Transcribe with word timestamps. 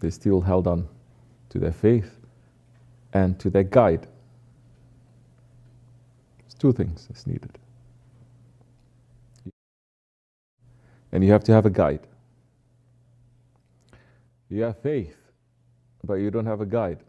They 0.00 0.10
still 0.10 0.40
held 0.40 0.66
on 0.66 0.88
to 1.50 1.58
their 1.58 1.72
faith 1.72 2.20
and 3.12 3.38
to 3.40 3.50
their 3.50 3.64
guide. 3.64 4.06
It's 6.46 6.54
two 6.54 6.72
things 6.72 7.06
that's 7.08 7.26
needed. 7.26 7.58
And 11.12 11.24
you 11.24 11.32
have 11.32 11.44
to 11.44 11.52
have 11.52 11.66
a 11.66 11.70
guide. 11.70 12.06
You 14.50 14.62
have 14.62 14.78
faith, 14.78 15.16
but 16.04 16.14
you 16.14 16.30
don't 16.30 16.46
have 16.46 16.60
a 16.60 16.66
guide. 16.66 17.00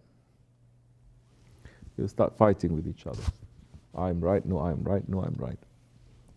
You 1.97 2.07
start 2.07 2.37
fighting 2.37 2.73
with 2.75 2.87
each 2.87 3.07
other. 3.07 3.23
I'm 3.95 4.21
right, 4.21 4.45
no, 4.45 4.59
I'm 4.59 4.83
right, 4.83 5.07
no, 5.09 5.21
I'm 5.21 5.35
right. 5.37 5.59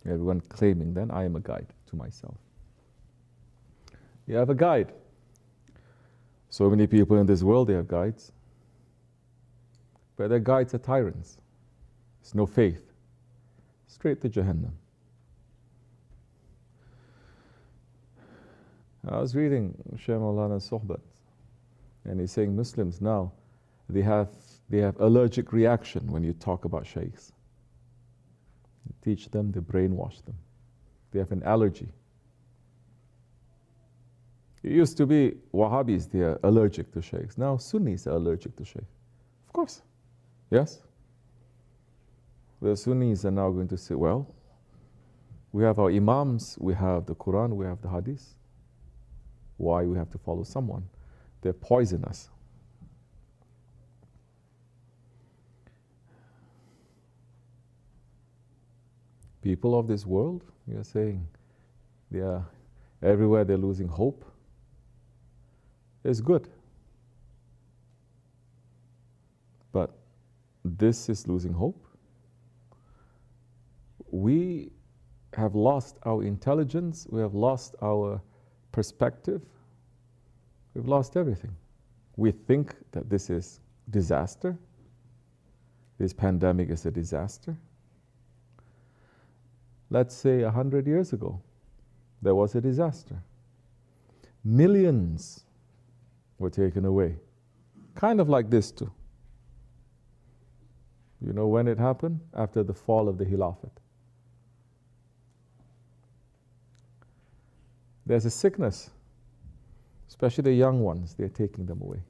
Everyone 0.05 0.41
claiming 0.49 0.95
then 0.95 1.11
I 1.11 1.25
am 1.25 1.37
a 1.37 1.41
guide 1.41 1.67
to 1.91 1.97
myself. 1.97 2.37
You 4.27 4.37
have 4.37 4.51
a 4.51 4.55
guide. 4.55 4.93
So 6.53 6.69
many 6.69 6.87
people 6.87 7.17
in 7.17 7.25
this 7.25 7.43
world, 7.43 7.69
they 7.69 7.73
have 7.73 7.89
guides. 7.89 8.31
But 10.19 10.29
their 10.29 10.39
guides 10.39 10.75
are 10.75 10.79
tyrants. 10.79 11.39
It's 12.21 12.35
no 12.35 12.45
faith. 12.45 12.93
Straight 13.87 14.21
to 14.21 14.29
Jahannam. 14.29 14.73
I 19.09 19.19
was 19.19 19.35
reading 19.35 19.75
Shaykh 19.97 20.17
Maulana's 20.17 20.69
Sohbat, 20.69 21.01
and 22.05 22.21
he's 22.21 22.33
saying 22.33 22.55
Muslims 22.55 23.01
now, 23.01 23.33
they 23.89 24.03
have, 24.03 24.29
they 24.69 24.79
have 24.79 25.01
allergic 25.01 25.55
reaction 25.55 26.07
when 26.13 26.23
you 26.23 26.35
talk 26.35 26.67
about 26.67 26.87
sheikhs. 26.87 27.33
You 28.87 28.95
teach 29.03 29.31
them, 29.31 29.53
they 29.53 29.61
brainwash 29.61 30.23
them. 30.27 30.37
They 31.13 31.19
have 31.19 31.33
an 31.33 31.43
allergy. 31.45 31.89
It 34.63 34.73
used 34.73 34.97
to 34.99 35.07
be 35.07 35.35
Wahhabis, 35.53 36.11
they 36.11 36.21
are 36.21 36.39
allergic 36.45 36.93
to 36.93 37.03
sheikhs. 37.03 37.37
Now 37.37 37.57
Sunnis 37.57 38.07
are 38.07 38.17
allergic 38.17 38.57
to 38.57 38.65
sheikhs. 38.65 38.95
Of 39.47 39.53
course. 39.53 39.83
Yes? 40.51 40.83
The 42.61 42.77
Sunnis 42.77 43.25
are 43.25 43.31
now 43.31 43.51
going 43.51 43.69
to 43.69 43.77
say, 43.77 43.95
well, 43.95 44.33
we 45.51 45.65
have 45.65 45.79
our 45.79 45.91
Imams, 45.91 46.57
we 46.61 46.75
have 46.75 47.07
the 47.07 47.15
Quran, 47.15 47.57
we 47.57 47.67
have 47.67 47.83
the 47.83 47.89
Hadith 47.89 48.35
why 49.63 49.85
we 49.85 49.97
have 49.97 50.11
to 50.11 50.19
follow 50.19 50.43
someone. 50.43 50.85
They're 51.41 51.53
poisonous. 51.53 52.29
People 59.41 59.79
of 59.79 59.89
this 59.89 60.07
world, 60.07 60.45
you're 60.67 60.85
saying, 60.85 61.27
they 62.11 62.21
are 62.21 62.45
everywhere 63.03 63.45
they're 63.45 63.57
losing 63.57 63.89
hope. 63.89 64.25
It's 66.05 66.21
good. 66.21 66.49
But 69.73 69.91
this 70.65 71.09
is 71.09 71.27
losing 71.27 71.53
hope. 71.53 71.85
We 74.11 74.71
have 75.35 75.55
lost 75.55 75.97
our 76.05 76.23
intelligence, 76.23 77.07
we 77.09 77.21
have 77.21 77.35
lost 77.35 77.75
our 77.83 78.21
perspective, 78.71 79.41
we've 80.75 80.89
lost 80.89 81.17
everything. 81.17 81.57
We 82.17 82.33
think 82.33 82.75
that 82.93 83.09
this 83.09 83.31
is 83.31 83.61
disaster. 83.91 84.59
This 85.99 86.13
pandemic 86.13 86.69
is 86.69 86.85
a 86.85 86.91
disaster. 86.91 87.57
Let's 89.89 90.15
say 90.15 90.43
a 90.43 90.51
hundred 90.51 90.87
years 90.87 91.13
ago, 91.13 91.41
there 92.21 92.35
was 92.35 92.55
a 92.55 92.61
disaster. 92.61 93.23
Millions 94.45 95.45
were 96.43 96.51
taken 96.51 96.85
away. 96.85 97.17
Kind 97.95 98.21
of 98.21 98.29
like 98.29 98.51
this 98.51 98.71
too. 98.71 98.93
You 101.25 101.33
know 101.33 101.47
when 101.47 101.69
it 101.69 101.79
happened? 101.79 102.21
After 102.35 102.63
the 102.63 102.75
fall 102.75 103.09
of 103.09 103.17
the 103.17 103.25
Khilafat. 103.25 103.71
There's 108.05 108.25
a 108.25 108.31
sickness, 108.31 108.91
especially 110.09 110.43
the 110.43 110.53
young 110.53 110.81
ones, 110.81 111.15
they're 111.15 111.29
taking 111.29 111.65
them 111.65 111.81
away. 111.81 112.03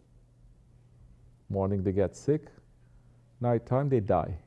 Morning 1.50 1.82
they 1.82 1.92
get 1.92 2.16
sick, 2.16 2.46
nighttime 3.40 3.90
they 3.90 4.00
die. 4.00 4.38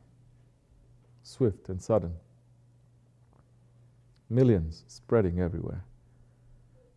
Swift 1.21 1.69
and 1.69 1.79
sudden. 1.81 2.13
Millions 4.29 4.83
spreading 4.87 5.39
everywhere. 5.39 5.83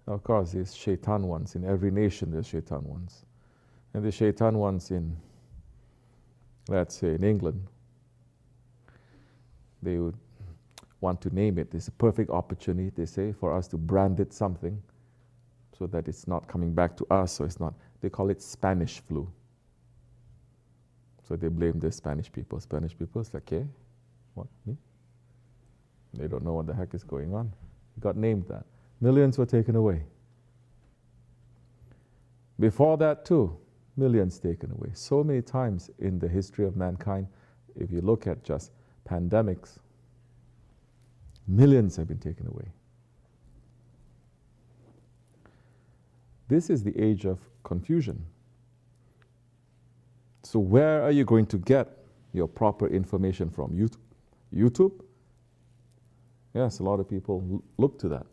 Of 0.09 0.25
course, 0.25 0.53
there's 0.53 0.75
shaitan 0.75 1.27
ones. 1.27 1.55
In 1.55 1.65
every 1.65 1.91
nation, 1.91 2.31
there's 2.31 2.47
shaitan 2.47 2.83
ones. 2.83 3.27
And 3.93 4.03
the 4.03 4.11
shaitan 4.11 4.57
ones 4.57 4.91
in, 4.91 5.15
let's 6.67 6.97
say, 6.97 7.15
in 7.15 7.23
England, 7.23 7.63
they 9.83 9.99
would 9.99 10.17
want 11.03 11.21
to 11.21 11.35
name 11.35 11.59
it. 11.59 11.75
It's 11.75 11.89
a 11.89 11.93
perfect 11.93 12.31
opportunity, 12.31 12.91
they 12.97 13.05
say, 13.05 13.33
for 13.33 13.55
us 13.55 13.69
to 13.69 13.77
brand 13.77 14.19
it 14.19 14.33
something 14.33 14.83
so 15.79 15.87
that 15.87 16.09
it's 16.09 16.27
not 16.27 16.49
coming 16.49 16.73
back 16.73 16.97
to 16.97 17.07
us, 17.11 17.33
so 17.33 17.45
it's 17.45 17.61
not, 17.61 17.75
they 18.01 18.09
call 18.09 18.31
it 18.31 18.41
Spanish 18.41 19.01
flu. 19.07 19.31
So 21.29 21.37
they 21.37 21.49
blame 21.49 21.79
the 21.79 21.93
Spanish 21.93 22.33
people. 22.33 22.59
Spanish 22.61 22.97
people, 22.99 23.21
it's 23.21 23.35
like, 23.35 23.53
okay, 23.53 23.67
what, 24.33 24.47
me? 24.65 24.75
They 26.15 26.27
don't 26.27 26.45
know 26.45 26.55
what 26.55 26.67
the 26.67 26.75
heck 26.75 26.95
is 26.95 27.05
going 27.05 27.35
on. 27.35 27.53
It 27.97 28.01
got 28.01 28.17
named 28.17 28.47
that. 28.49 28.65
Millions 29.01 29.39
were 29.39 29.47
taken 29.47 29.77
away. 29.77 30.03
Before 32.59 32.97
that, 32.99 33.25
too, 33.25 33.57
millions 33.97 34.39
taken 34.39 34.73
away. 34.73 34.91
So 34.95 35.23
many 35.23 35.43
times 35.43 35.91
in 35.99 36.19
the 36.19 36.29
history 36.29 36.67
of 36.67 36.77
mankind, 36.77 37.29
if 37.77 37.93
you 37.93 38.01
look 38.01 38.27
at 38.27 38.43
just 38.43 38.73
pandemics, 39.09 39.79
Millions 41.49 41.97
have 41.97 42.07
been 42.07 42.19
taken 42.19 42.47
away. 42.47 42.67
This 46.49 46.69
is 46.69 46.85
the 46.85 46.97
age 47.01 47.25
of 47.25 47.39
confusion. 47.65 48.23
So, 50.43 50.59
where 50.59 51.03
are 51.03 51.11
you 51.11 51.25
going 51.25 51.47
to 51.47 51.59
get 51.59 51.89
your 52.35 52.49
proper 52.49 52.87
information 52.87 53.51
from? 53.51 53.91
YouTube? 54.55 54.93
Yes, 56.55 56.81
a 56.81 56.83
lot 56.83 57.01
of 57.01 57.09
people 57.09 57.63
look 57.79 57.99
to 58.01 58.09
that. 58.11 58.27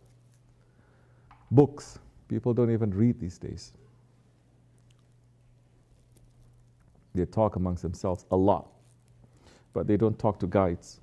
Books. 1.51 1.99
People 2.27 2.53
don't 2.53 2.71
even 2.71 2.91
read 2.91 3.19
these 3.19 3.37
days. 3.37 3.73
They 7.13 7.25
talk 7.25 7.55
amongst 7.55 7.81
themselves 7.83 8.25
a 8.31 8.35
lot, 8.35 8.67
but 9.73 9.87
they 9.87 9.97
don't 9.97 10.17
talk 10.19 10.39
to 10.39 10.47
guides. 10.47 10.99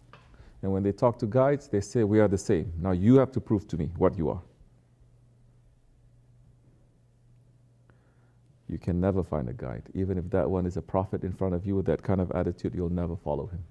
And 0.63 0.73
when 0.73 0.83
they 0.83 0.93
talk 0.93 1.19
to 1.21 1.27
guides, 1.27 1.69
they 1.69 1.81
say, 1.81 2.05
We 2.05 2.21
are 2.21 2.29
the 2.29 2.39
same. 2.39 2.73
Now 2.79 2.93
you 2.93 3.17
have 3.17 3.33
to 3.33 3.41
prove 3.41 3.67
to 3.69 3.77
me 3.77 3.91
what 3.97 4.19
you 4.19 4.31
are. 4.31 4.43
You 8.69 8.79
can 8.79 9.01
never 9.01 9.23
find 9.23 9.49
a 9.49 9.53
guide. 9.53 9.85
Even 9.95 10.19
if 10.19 10.31
that 10.31 10.49
one 10.51 10.67
is 10.67 10.77
a 10.77 10.83
prophet 10.83 11.25
in 11.25 11.33
front 11.33 11.55
of 11.55 11.67
you 11.67 11.77
with 11.77 11.87
that 11.87 12.03
kind 12.03 12.21
of 12.21 12.31
attitude, 12.33 12.75
you'll 12.75 12.89
never 12.91 13.17
follow 13.17 13.47
him. 13.47 13.63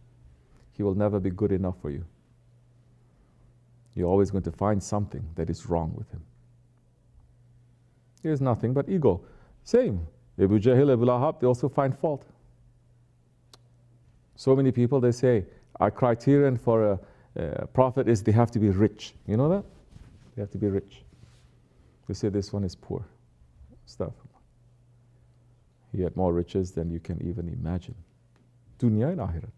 He 0.73 0.83
will 0.83 0.95
never 0.95 1.19
be 1.19 1.31
good 1.31 1.51
enough 1.51 1.75
for 1.81 1.89
you. 1.89 2.05
You're 3.95 4.09
always 4.09 4.31
going 4.31 4.43
to 4.43 4.51
find 4.51 4.81
something 4.81 5.23
that 5.35 5.49
is 5.49 5.67
wrong 5.67 5.93
with 5.95 6.09
him. 6.11 6.21
Has 8.23 8.41
nothing 8.41 8.73
but 8.73 8.87
ego. 8.89 9.21
Same. 9.63 10.07
Abu 10.39 10.59
Jahl, 10.59 10.93
Abu 10.93 11.05
Lahab, 11.05 11.39
they 11.39 11.47
also 11.47 11.69
find 11.69 11.97
fault. 11.97 12.25
So 14.35 14.55
many 14.55 14.71
people, 14.71 14.99
they 14.99 15.11
say, 15.11 15.45
our 15.79 15.91
criterion 15.91 16.57
for 16.57 16.91
a, 16.91 16.99
a 17.35 17.67
prophet 17.67 18.07
is 18.07 18.23
they 18.23 18.31
have 18.31 18.51
to 18.51 18.59
be 18.59 18.69
rich. 18.69 19.13
You 19.27 19.37
know 19.37 19.49
that? 19.49 19.63
They 20.35 20.41
have 20.41 20.51
to 20.51 20.57
be 20.57 20.67
rich. 20.67 21.03
They 22.07 22.13
say 22.13 22.29
this 22.29 22.53
one 22.53 22.63
is 22.63 22.75
poor. 22.75 23.05
Stuff. 23.85 24.13
He 25.91 26.01
had 26.01 26.15
more 26.15 26.33
riches 26.33 26.71
than 26.71 26.89
you 26.89 26.99
can 26.99 27.21
even 27.27 27.49
imagine. 27.49 27.95
Dunya 28.79 29.11
and 29.11 29.19
akhirat. 29.19 29.51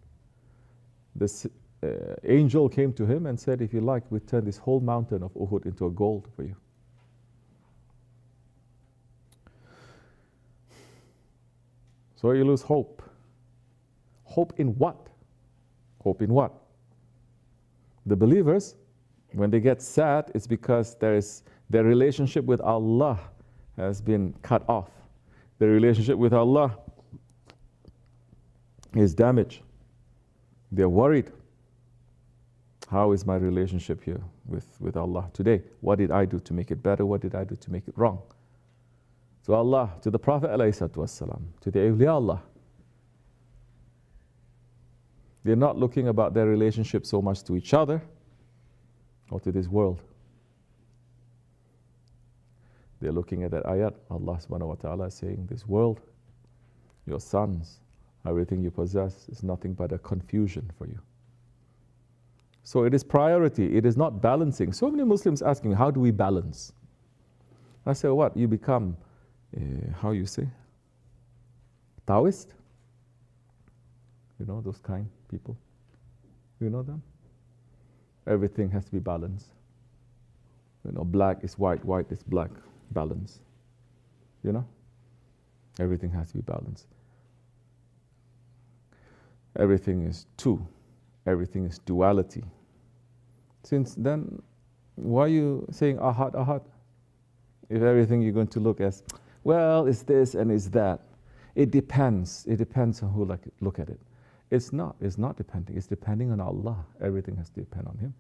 This 1.16 1.46
uh, 1.84 1.88
angel 2.24 2.70
came 2.70 2.92
to 2.94 3.06
him 3.06 3.26
and 3.26 3.40
said, 3.40 3.62
If 3.62 3.74
you 3.74 3.82
like, 3.82 4.04
we 4.10 4.20
turn 4.20 4.46
this 4.46 4.58
whole 4.58 4.80
mountain 4.80 5.22
of 5.22 5.34
Uhud 5.34 5.66
into 5.66 5.86
a 5.86 5.92
gold 5.92 6.28
for 6.36 6.44
you. 6.44 6.56
So 12.24 12.32
you 12.32 12.46
lose 12.46 12.62
hope. 12.62 13.04
Hope 14.24 14.54
in 14.58 14.70
what? 14.78 15.10
Hope 16.02 16.22
in 16.22 16.34
what? 16.34 16.54
The 18.06 18.16
believers, 18.16 18.76
when 19.34 19.52
they 19.52 19.60
get 19.60 19.82
sad, 19.82 20.32
it's 20.34 20.48
because 20.48 20.96
there 20.96 21.18
is, 21.18 21.44
their 21.70 21.84
relationship 21.84 22.46
with 22.46 22.62
Allah 22.62 23.20
has 23.76 24.00
been 24.00 24.34
cut 24.42 24.64
off. 24.70 24.90
Their 25.60 25.72
relationship 25.72 26.18
with 26.18 26.32
Allah 26.32 26.78
is 28.96 29.14
damaged. 29.14 29.62
They're 30.72 30.88
worried. 30.88 31.30
How 32.90 33.12
is 33.12 33.26
my 33.26 33.36
relationship 33.36 34.02
here 34.02 34.22
with, 34.46 34.78
with 34.80 34.96
Allah 34.96 35.30
today? 35.34 35.62
What 35.82 35.98
did 35.98 36.10
I 36.10 36.24
do 36.24 36.40
to 36.40 36.54
make 36.54 36.72
it 36.72 36.82
better? 36.82 37.06
What 37.06 37.20
did 37.20 37.36
I 37.36 37.44
do 37.44 37.58
to 37.58 37.70
make 37.70 37.86
it 37.90 37.98
wrong? 37.98 38.22
to 39.47 39.55
Allah, 39.55 39.93
to 40.03 40.11
the 40.11 40.19
Prophet 40.19 40.51
والسلام, 40.51 41.43
to 41.61 41.71
the 41.71 41.79
awliya 41.79 42.13
Allah. 42.13 42.43
They're 45.45 45.57
not 45.57 45.79
looking 45.79 46.09
about 46.09 46.35
their 46.35 46.47
relationship 46.47 47.07
so 47.07 47.23
much 47.23 47.43
to 47.45 47.57
each 47.57 47.73
other 47.73 48.03
or 49.31 49.41
to 49.41 49.53
this 49.53 49.69
world. 49.69 50.03
They're 53.01 53.13
looking 53.13 53.45
at 53.45 53.53
that 53.53 53.65
ayat. 53.65 53.95
Allah 54.11 54.39
subhanahu 54.39 54.69
wa 54.69 54.75
ta'ala 54.75 55.07
is 55.07 55.15
saying, 55.15 55.47
This 55.49 55.67
world, 55.67 56.01
your 57.07 57.21
sons, 57.21 57.81
everything 58.27 58.63
you 58.63 58.71
possess 58.71 59.29
is 59.29 59.43
nothing 59.43 59.73
but 59.73 59.93
a 59.93 59.99
confusion 59.99 60.71
for 60.77 60.87
you. 60.87 60.99
So 62.65 62.85
it 62.85 62.93
is 62.93 63.03
priority, 63.05 63.77
it 63.77 63.87
is 63.87 63.97
not 63.97 64.21
balancing. 64.21 64.73
So 64.73 64.91
many 64.91 65.05
Muslims 65.05 65.41
asking, 65.41 65.73
How 65.73 65.91
do 65.91 66.01
we 66.01 66.11
balance? 66.11 66.73
I 67.87 67.93
say, 67.93 68.09
What? 68.09 68.37
You 68.37 68.49
become, 68.49 68.97
uh, 69.01 69.02
Eh, 69.56 69.92
how 70.02 70.12
you 70.12 70.26
say, 70.26 70.48
Taoist? 72.08 72.54
You 74.40 74.46
know, 74.46 74.62
those 74.62 74.80
kind 74.80 75.08
people. 75.30 75.58
You 76.60 76.70
know 76.70 76.82
them? 76.82 77.02
Everything 78.26 78.70
has 78.72 78.86
to 78.86 78.92
be 78.92 79.00
balanced. 79.00 79.48
You 80.86 80.92
know, 80.92 81.04
black 81.04 81.44
is 81.44 81.58
white, 81.58 81.84
white 81.86 82.12
is 82.12 82.24
black 82.24 82.50
balance. 82.92 83.40
You 84.44 84.54
know? 84.54 84.66
Everything 85.80 86.12
has 86.12 86.30
to 86.32 86.38
be 86.38 86.42
balanced. 86.42 86.88
Everything 89.58 90.04
is 90.04 90.26
two. 90.36 90.66
Everything 91.26 91.66
is 91.66 91.80
duality. 91.80 92.44
Since 93.64 93.96
then, 93.96 94.42
why 94.96 95.22
are 95.24 95.28
you 95.28 95.66
saying 95.72 95.98
ahad, 95.98 96.34
ahad? 96.34 96.64
If 97.70 97.82
everything 97.82 98.22
you're 98.22 98.34
going 98.34 98.48
to 98.48 98.60
look 98.60 98.82
as, 98.82 99.04
well, 99.44 99.86
it's 99.88 100.04
this 100.04 100.36
and 100.36 100.52
it's 100.52 100.68
that. 100.70 101.02
It 101.56 101.72
depends. 101.72 102.46
It 102.48 102.58
depends 102.58 103.04
on 103.04 103.12
who 103.12 103.26
like, 103.26 103.42
look 103.62 103.80
at 103.80 103.90
it. 103.90 104.00
It's 104.52 104.72
not. 104.74 104.96
It's 105.02 105.18
not 105.18 105.38
depending. 105.38 105.76
It's 105.78 105.88
depending 105.88 106.32
on 106.32 106.40
Allah. 106.40 106.86
Everything 107.02 107.36
has 107.38 107.50
to 107.50 107.60
depend 107.60 107.88
on 107.88 107.98
Him. 107.98 108.14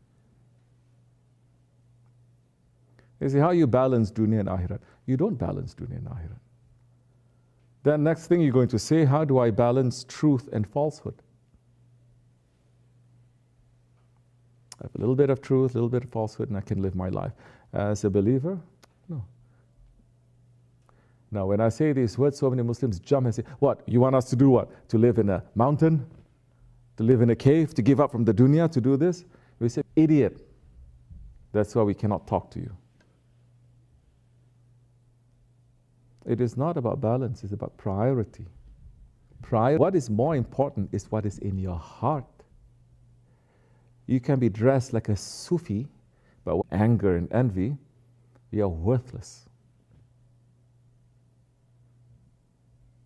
You 3.19 3.29
see, 3.29 3.37
how 3.37 3.51
you 3.51 3.67
balance 3.67 4.11
dunya 4.11 4.39
and 4.41 4.49
akhirat? 4.49 4.79
You 5.05 5.15
don't 5.17 5.35
balance 5.35 5.73
dunya 5.73 5.97
and 5.97 6.07
akhirat. 6.07 6.39
Then 7.83 8.03
next 8.03 8.27
thing 8.27 8.41
you're 8.41 8.51
going 8.51 8.69
to 8.69 8.79
say, 8.79 9.05
how 9.05 9.25
do 9.25 9.39
I 9.39 9.51
balance 9.51 10.05
truth 10.05 10.49
and 10.51 10.67
falsehood? 10.67 11.15
I 14.79 14.85
have 14.85 14.95
a 14.95 14.99
little 14.99 15.15
bit 15.15 15.29
of 15.29 15.41
truth, 15.41 15.71
a 15.71 15.73
little 15.75 15.89
bit 15.89 16.03
of 16.03 16.09
falsehood, 16.09 16.49
and 16.49 16.57
I 16.57 16.61
can 16.61 16.81
live 16.81 16.95
my 16.95 17.09
life. 17.09 17.31
As 17.73 18.03
a 18.03 18.09
believer, 18.09 18.59
no. 19.07 19.23
Now, 21.33 21.47
when 21.47 21.59
I 21.59 21.69
say 21.69 21.93
these 21.93 22.15
words, 22.15 22.37
so 22.37 22.47
many 22.51 22.61
Muslims 22.61 22.99
jump 22.99 23.25
and 23.25 23.33
say, 23.33 23.43
What? 23.57 23.81
You 23.87 23.99
want 23.99 24.15
us 24.15 24.29
to 24.29 24.35
do 24.35 24.51
what? 24.51 24.69
To 24.89 24.99
live 24.99 25.17
in 25.17 25.29
a 25.29 25.43
mountain? 25.55 26.05
To 26.97 27.03
live 27.03 27.21
in 27.21 27.31
a 27.31 27.35
cave? 27.35 27.73
To 27.73 27.81
give 27.81 27.99
up 27.99 28.11
from 28.11 28.23
the 28.23 28.33
dunya? 28.33 28.71
To 28.71 28.79
do 28.79 28.95
this? 28.97 29.25
We 29.59 29.67
say, 29.67 29.81
Idiot. 29.95 30.47
That's 31.51 31.73
why 31.73 31.81
we 31.81 31.95
cannot 31.95 32.27
talk 32.27 32.51
to 32.51 32.59
you. 32.59 32.71
It 36.27 36.39
is 36.39 36.55
not 36.55 36.77
about 36.77 37.01
balance, 37.01 37.43
it's 37.43 37.51
about 37.51 37.75
priority. 37.77 38.45
Prior- 39.41 39.77
what 39.77 39.95
is 39.95 40.09
more 40.09 40.35
important 40.35 40.89
is 40.93 41.11
what 41.11 41.25
is 41.25 41.39
in 41.39 41.57
your 41.57 41.77
heart. 41.77 42.25
You 44.05 44.19
can 44.19 44.39
be 44.39 44.49
dressed 44.49 44.93
like 44.93 45.09
a 45.09 45.15
Sufi, 45.15 45.87
but 46.45 46.57
with 46.57 46.67
anger 46.71 47.17
and 47.17 47.31
envy, 47.33 47.75
you 48.51 48.63
are 48.63 48.69
worthless. 48.69 49.49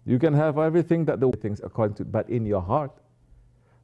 You 0.08 0.18
can 0.18 0.34
have 0.34 0.58
everything 0.58 1.04
that 1.06 1.20
the 1.20 1.30
things 1.32 1.60
according 1.62 1.98
to, 1.98 2.06
but 2.06 2.30
in 2.30 2.46
your 2.46 2.62
heart, 2.62 2.92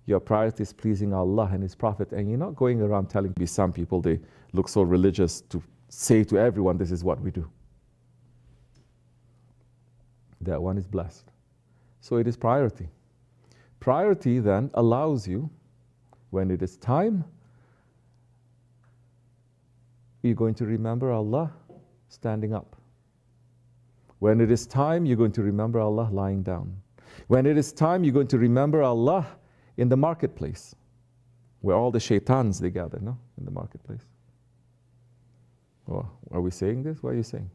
your 0.05 0.21
priority 0.21 0.63
is 0.63 0.71
pleasing 0.71 1.13
Allah 1.13 1.49
and 1.51 1.61
His 1.61 1.75
Prophet, 1.75 2.13
and 2.13 2.29
you're 2.29 2.39
not 2.39 2.55
going 2.55 2.81
around 2.81 3.09
telling 3.09 3.33
me 3.37 3.45
some 3.45 3.73
people 3.73 4.01
they 4.01 4.19
look 4.53 4.69
so 4.69 4.83
religious 4.83 5.41
to 5.41 5.61
say 5.89 6.23
to 6.23 6.39
everyone, 6.39 6.77
this 6.77 6.91
is 6.91 7.03
what 7.03 7.19
we 7.21 7.29
do 7.29 7.47
that 10.41 10.61
one 10.61 10.77
is 10.77 10.87
blessed. 10.87 11.31
So 12.01 12.17
it 12.17 12.27
is 12.27 12.35
priority. 12.35 12.89
Priority 13.79 14.39
then 14.39 14.69
allows 14.73 15.27
you, 15.27 15.49
when 16.31 16.51
it 16.51 16.61
is 16.61 16.77
time, 16.77 17.23
you're 20.21 20.35
going 20.35 20.55
to 20.55 20.65
remember 20.65 21.11
Allah 21.11 21.51
standing 22.09 22.53
up. 22.53 22.75
When 24.23 24.39
it 24.39 24.49
is 24.51 24.65
time, 24.65 25.05
you're 25.05 25.17
going 25.17 25.33
to 25.33 25.43
remember 25.43 25.81
Allah 25.81 26.07
lying 26.09 26.43
down. 26.43 26.77
When 27.27 27.45
it 27.45 27.57
is 27.57 27.73
time, 27.73 28.05
you're 28.05 28.13
going 28.13 28.27
to 28.27 28.37
remember 28.37 28.81
Allah 28.81 29.27
in 29.75 29.89
the 29.89 29.97
marketplace, 29.97 30.73
where 31.59 31.75
all 31.75 31.91
the 31.91 31.99
shaitans 31.99 32.57
they 32.57 32.69
gather, 32.69 32.99
no? 33.01 33.17
In 33.37 33.43
the 33.43 33.51
marketplace. 33.51 34.05
Well, 35.87 36.09
are 36.31 36.39
we 36.39 36.51
saying 36.51 36.83
this? 36.83 37.03
What 37.03 37.09
are 37.09 37.17
you 37.17 37.23
saying? 37.23 37.49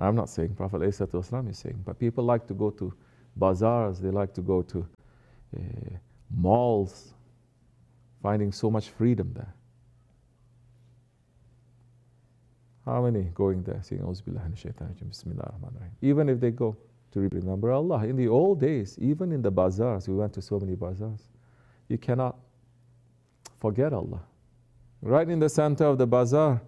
I'm 0.00 0.16
not 0.16 0.30
saying, 0.30 0.56
Prophet 0.56 0.80
ﷺ 0.80 1.48
is 1.48 1.58
saying, 1.58 1.80
but 1.86 1.96
people 1.96 2.24
like 2.24 2.48
to 2.48 2.54
go 2.54 2.70
to 2.70 2.92
bazaars, 3.36 4.00
they 4.00 4.10
like 4.10 4.34
to 4.34 4.42
go 4.42 4.62
to 4.62 4.84
uh, 5.56 5.60
malls, 6.28 7.14
finding 8.20 8.50
so 8.50 8.68
much 8.68 8.88
freedom 8.88 9.32
there. 9.32 9.54
How 12.84 13.02
many 13.02 13.22
going 13.34 13.62
there 13.62 13.80
saying, 13.82 14.02
Bismillah 14.04 15.54
Even 16.02 16.28
if 16.28 16.40
they 16.40 16.50
go 16.50 16.76
to 17.14 17.20
remember 17.20 17.70
Allah. 17.70 18.04
In 18.04 18.16
the 18.16 18.28
old 18.28 18.60
days, 18.60 18.98
even 19.00 19.30
in 19.30 19.40
the 19.40 19.50
bazaars, 19.50 20.08
we 20.08 20.16
went 20.16 20.32
to 20.34 20.42
so 20.42 20.58
many 20.58 20.74
bazaars, 20.74 21.28
you 21.88 21.96
cannot 21.96 22.36
forget 23.60 23.92
Allah. 23.92 24.20
Right 25.00 25.28
in 25.28 25.38
the 25.38 25.48
center 25.48 25.84
of 25.84 25.96
the 25.96 26.06
bazaar, 26.06 26.60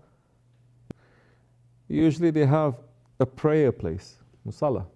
usually 1.89 2.31
they 2.31 2.47
have 2.47 2.77
a 3.19 3.27
prayer 3.27 3.73
place, 3.73 4.17
musalla, 4.47 4.87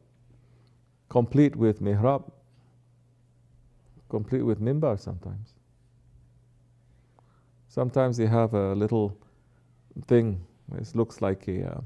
complete 1.08 1.56
with 1.56 1.82
mihrab, 1.82 2.31
complete 4.08 4.43
with 4.43 4.61
mimbar 4.61 5.00
sometimes. 5.00 5.55
Sometimes 7.69 8.17
they 8.17 8.26
have 8.26 8.55
a 8.55 8.75
little 8.75 9.17
thing, 10.06 10.40
it 10.78 10.94
looks 10.94 11.20
like 11.20 11.49
a, 11.49 11.67
uh, 11.67 11.81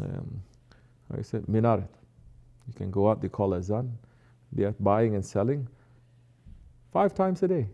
um, 0.00 0.42
how 1.10 1.18
is 1.18 1.32
it, 1.34 1.48
minaret. 1.48 1.90
You 2.66 2.74
can 2.74 2.90
go 2.90 3.10
out, 3.10 3.22
they 3.22 3.28
call 3.28 3.54
azan. 3.54 3.98
They 4.52 4.64
are 4.64 4.74
buying 4.80 5.14
and 5.14 5.24
selling 5.24 5.68
five 6.92 7.14
times 7.14 7.42
a 7.42 7.48
day. 7.48 7.68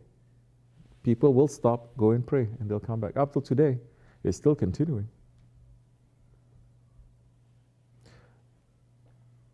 People 1.02 1.34
will 1.34 1.48
stop, 1.48 1.96
go 1.96 2.12
and 2.12 2.26
pray, 2.26 2.48
and 2.60 2.68
they'll 2.68 2.80
come 2.80 3.00
back. 3.00 3.16
Up 3.16 3.32
till 3.32 3.42
today, 3.42 3.78
it's 4.22 4.36
still 4.36 4.54
continuing. 4.54 5.08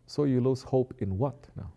So 0.07 0.25
you 0.25 0.41
lose 0.41 0.61
hope 0.61 0.93
in 0.99 1.17
what 1.17 1.47
now? 1.55 1.71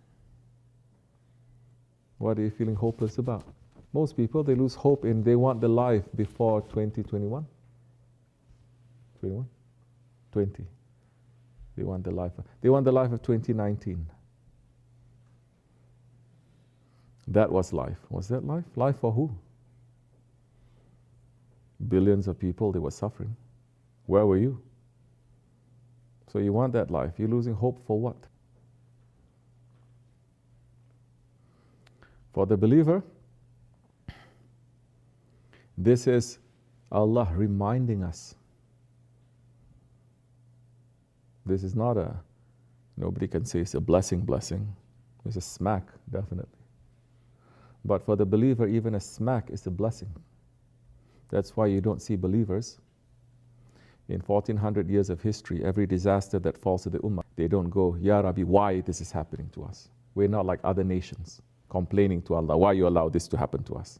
What 2.18 2.38
are 2.38 2.42
you 2.42 2.50
feeling 2.50 2.74
hopeless 2.74 3.18
about? 3.18 3.44
Most 3.92 4.16
people, 4.16 4.42
they 4.42 4.54
lose 4.54 4.74
hope 4.74 5.04
in 5.04 5.22
they 5.22 5.36
want 5.36 5.60
the 5.60 5.68
life 5.68 6.04
before 6.16 6.62
2021. 6.62 7.46
21? 9.24 9.48
20. 10.32 10.66
They 11.76 11.82
want 11.82 12.04
the 12.04 12.10
life. 12.10 12.32
Of, 12.38 12.44
They 12.60 12.68
want 12.68 12.84
the 12.84 12.92
life 12.92 13.10
of 13.10 13.22
2019. 13.22 14.06
That 17.28 17.50
was 17.50 17.72
life. 17.72 17.96
Was 18.10 18.28
that 18.28 18.46
life? 18.46 18.64
Life 18.76 18.96
for 19.00 19.10
who? 19.12 19.34
Billions 21.88 22.28
of 22.28 22.38
people, 22.38 22.70
they 22.70 22.78
were 22.78 22.90
suffering. 22.90 23.34
Where 24.06 24.26
were 24.26 24.36
you? 24.36 24.60
So 26.30 26.38
you 26.38 26.52
want 26.52 26.74
that 26.74 26.90
life. 26.90 27.12
You're 27.16 27.28
losing 27.28 27.54
hope 27.54 27.80
for 27.86 27.98
what? 27.98 28.16
For 32.34 32.44
the 32.44 32.56
believer, 32.56 33.02
this 35.78 36.06
is 36.06 36.38
Allah 36.92 37.32
reminding 37.34 38.02
us. 38.02 38.34
This 41.46 41.62
is 41.62 41.74
not 41.74 41.96
a, 41.96 42.14
nobody 42.96 43.26
can 43.26 43.44
say 43.44 43.60
it's 43.60 43.74
a 43.74 43.80
blessing, 43.80 44.20
blessing. 44.20 44.74
It's 45.26 45.36
a 45.36 45.40
smack, 45.40 45.86
definitely. 46.10 46.58
But 47.84 48.04
for 48.04 48.16
the 48.16 48.24
believer, 48.24 48.66
even 48.66 48.94
a 48.94 49.00
smack 49.00 49.50
is 49.50 49.66
a 49.66 49.70
blessing. 49.70 50.08
That's 51.30 51.56
why 51.56 51.66
you 51.66 51.80
don't 51.80 52.00
see 52.00 52.16
believers 52.16 52.78
in 54.08 54.20
1400 54.20 54.90
years 54.90 55.08
of 55.08 55.22
history, 55.22 55.64
every 55.64 55.86
disaster 55.86 56.38
that 56.38 56.58
falls 56.58 56.82
to 56.82 56.90
the 56.90 56.98
Ummah, 56.98 57.22
they 57.36 57.48
don't 57.48 57.70
go, 57.70 57.96
Ya 58.00 58.20
Rabbi, 58.20 58.42
why 58.42 58.80
this 58.82 59.00
is 59.00 59.10
happening 59.10 59.48
to 59.54 59.64
us? 59.64 59.88
We're 60.14 60.28
not 60.28 60.44
like 60.44 60.60
other 60.62 60.84
nations 60.84 61.40
complaining 61.70 62.22
to 62.22 62.34
Allah, 62.34 62.56
why 62.56 62.72
you 62.72 62.86
allow 62.86 63.08
this 63.08 63.26
to 63.28 63.36
happen 63.36 63.62
to 63.64 63.74
us? 63.74 63.98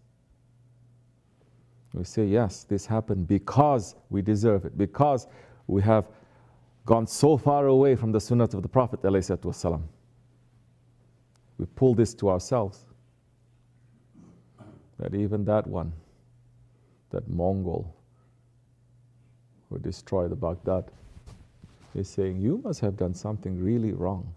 We 1.95 2.05
say, 2.05 2.27
yes, 2.27 2.65
this 2.65 2.87
happened 2.87 3.27
because 3.27 3.95
we 4.11 4.21
deserve 4.21 4.65
it, 4.65 4.77
because 4.77 5.27
we 5.67 5.81
have 5.83 6.07
gone 6.87 7.07
so 7.07 7.37
far 7.37 7.67
away 7.67 7.97
from 7.97 8.13
the 8.13 8.21
sunnah 8.21 8.45
of 8.45 8.63
the 8.63 8.69
Prophet. 8.69 9.03
ﷺ. 9.03 9.83
We 11.59 11.67
pull 11.67 11.95
this 11.95 12.15
to 12.15 12.31
ourselves 12.31 12.85
that 14.99 15.15
even 15.15 15.45
that 15.45 15.67
one, 15.67 15.93
that 17.11 17.29
Mongol 17.29 17.95
who 19.71 19.79
destroyed 19.79 20.31
the 20.31 20.37
Baghdad, 20.37 20.85
is 21.95 22.09
saying, 22.09 22.41
You 22.41 22.61
must 22.65 22.81
have 22.81 22.97
done 22.97 23.15
something 23.15 23.63
really 23.63 23.93
wrong 23.93 24.35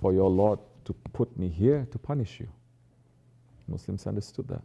for 0.00 0.12
your 0.12 0.30
Lord 0.30 0.58
to 0.84 0.92
put 1.12 1.36
me 1.38 1.48
here 1.48 1.86
to 1.90 1.98
punish 1.98 2.40
you. 2.40 2.48
Muslims 3.68 4.06
understood 4.06 4.48
that. 4.48 4.62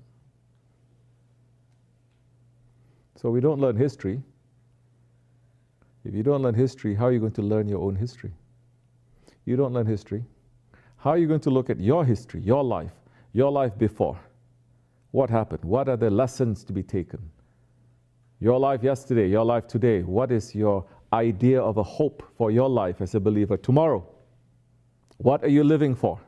So 3.16 3.30
we 3.30 3.40
don't 3.40 3.60
learn 3.60 3.76
history. 3.76 4.22
If 6.06 6.14
you 6.14 6.24
don't 6.24 6.42
learn 6.42 6.56
history, 6.56 6.96
how 6.96 7.06
are 7.08 7.12
you 7.12 7.20
going 7.20 7.34
to 7.34 7.42
learn 7.42 7.68
your 7.68 7.82
own 7.82 7.96
history? 7.96 8.32
You 9.46 9.56
don't 9.56 9.74
learn 9.74 9.86
history. 9.86 10.24
How 10.98 11.12
are 11.12 11.18
you 11.18 11.28
going 11.28 11.40
to 11.42 11.50
look 11.50 11.70
at 11.70 11.80
your 11.80 12.06
history, 12.06 12.42
your 12.42 12.64
life, 12.64 12.94
your 13.34 13.52
life 13.52 13.78
before? 13.78 14.20
What 15.12 15.30
happened? 15.30 15.64
What 15.64 15.90
are 15.90 15.98
the 15.98 16.10
lessons 16.10 16.64
to 16.66 16.74
be 16.74 16.84
taken? 16.84 17.20
Your 18.40 18.60
life 18.60 18.84
yesterday, 18.84 19.28
your 19.28 19.44
life 19.44 19.68
today. 19.68 20.02
What 20.04 20.32
is 20.32 20.56
your 20.56 20.86
idea 21.12 21.62
of 21.62 21.78
a 21.78 21.84
hope 21.84 22.24
for 22.38 22.52
your 22.52 22.70
life 22.70 23.02
as 23.02 23.16
a 23.16 23.20
believer 23.20 23.58
tomorrow? 23.58 24.06
What 25.18 25.44
are 25.44 25.50
you 25.50 25.64
living 25.64 25.96
for? 25.96 26.20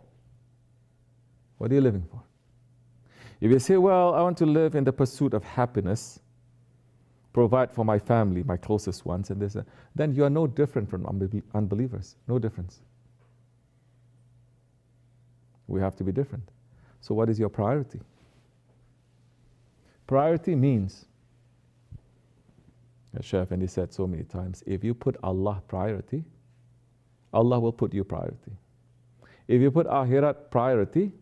What 1.58 1.72
are 1.72 1.75
you 1.75 1.82
living 1.82 2.06
for? 2.10 2.22
If 3.40 3.51
you 3.51 3.60
say, 3.60 3.78
Well, 3.78 4.13
I 4.13 4.22
want 4.22 4.38
to 4.40 4.46
live 4.46 4.75
in 4.75 4.84
the 4.84 4.92
pursuit 4.92 5.34
of 5.34 5.44
happiness, 5.44 6.20
provide 7.33 7.71
for 7.71 7.85
my 7.85 7.97
family, 7.97 8.43
my 8.43 8.57
closest 8.57 9.05
ones, 9.05 9.29
and 9.29 9.41
this, 9.41 9.55
uh, 9.55 9.63
then 9.95 10.13
you 10.13 10.23
are 10.23 10.29
no 10.29 10.47
different 10.47 10.89
from 10.89 11.05
unbelievers. 11.53 12.15
No 12.27 12.39
difference. 12.39 12.81
We 15.67 15.79
have 15.79 15.95
to 15.97 16.03
be 16.03 16.11
different. 16.11 16.50
So, 17.00 17.15
what 17.15 17.29
is 17.29 17.39
your 17.39 17.50
priority? 17.50 18.00
Priority 20.07 20.55
means, 20.55 21.05
as 23.17 23.25
Shaykh 23.25 23.43
Effendi 23.43 23.67
said 23.67 23.93
so 23.93 24.05
many 24.05 24.23
times, 24.23 24.63
if 24.67 24.83
you 24.83 24.93
put 24.93 25.15
Allah 25.23 25.61
priority, 25.67 26.25
Allah 27.33 27.59
will 27.59 27.71
put 27.71 27.93
you 27.93 28.03
priority. 28.03 28.51
If 29.47 29.61
you 29.61 29.71
put 29.71 29.88
Ahirat 29.88 30.51
priority, 30.51 31.13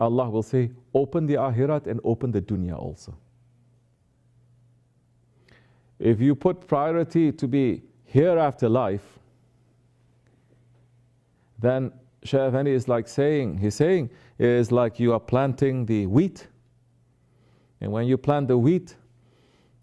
Allah 0.00 0.28
will 0.28 0.42
say, 0.42 0.70
open 0.92 1.26
the 1.26 1.34
Ahirat 1.34 1.86
and 1.86 2.00
open 2.04 2.32
the 2.32 2.42
dunya 2.42 2.76
also. 2.76 3.16
If 5.98 6.20
you 6.20 6.34
put 6.34 6.66
priority 6.66 7.32
to 7.32 7.48
be 7.48 7.82
hereafter 8.04 8.68
life, 8.68 9.18
then 11.58 11.92
Effendi 12.22 12.72
is 12.72 12.88
like 12.88 13.08
saying, 13.08 13.58
he's 13.58 13.74
saying, 13.74 14.10
is 14.38 14.72
like 14.72 14.98
you 14.98 15.12
are 15.12 15.20
planting 15.20 15.86
the 15.86 16.06
wheat. 16.06 16.46
And 17.80 17.92
when 17.92 18.06
you 18.06 18.16
plant 18.16 18.48
the 18.48 18.58
wheat, 18.58 18.96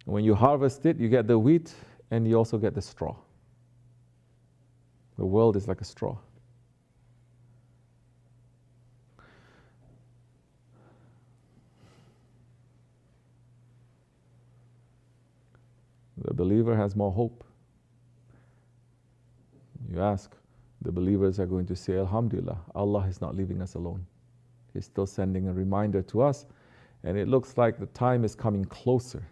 when 0.06 0.24
you 0.24 0.36
harvest 0.36 0.86
it, 0.86 0.98
you 0.98 1.08
get 1.08 1.27
the 1.27 1.38
wheat 1.38 1.74
and 2.10 2.27
you 2.27 2.36
also 2.36 2.58
get 2.58 2.74
the 2.74 2.82
straw. 2.82 3.15
The 5.18 5.25
world 5.25 5.56
is 5.56 5.68
like 5.68 5.82
a 5.82 5.86
straw. 5.86 6.18
The 16.21 16.33
believer 16.33 16.75
has 16.75 16.95
more 16.95 17.11
hope. 17.11 17.43
You 19.91 20.01
ask, 20.01 20.35
the 20.81 20.91
believers 20.91 21.39
are 21.39 21.45
going 21.45 21.65
to 21.67 21.75
say, 21.75 21.97
Alhamdulillah, 21.97 22.57
Allah 22.75 23.05
is 23.07 23.21
not 23.21 23.35
leaving 23.35 23.61
us 23.61 23.75
alone. 23.75 24.05
He's 24.73 24.85
still 24.85 25.05
sending 25.05 25.47
a 25.47 25.53
reminder 25.53 26.01
to 26.03 26.21
us, 26.21 26.45
and 27.03 27.17
it 27.17 27.27
looks 27.27 27.57
like 27.57 27.77
the 27.77 27.87
time 27.87 28.23
is 28.23 28.35
coming 28.35 28.65
closer. 28.65 29.23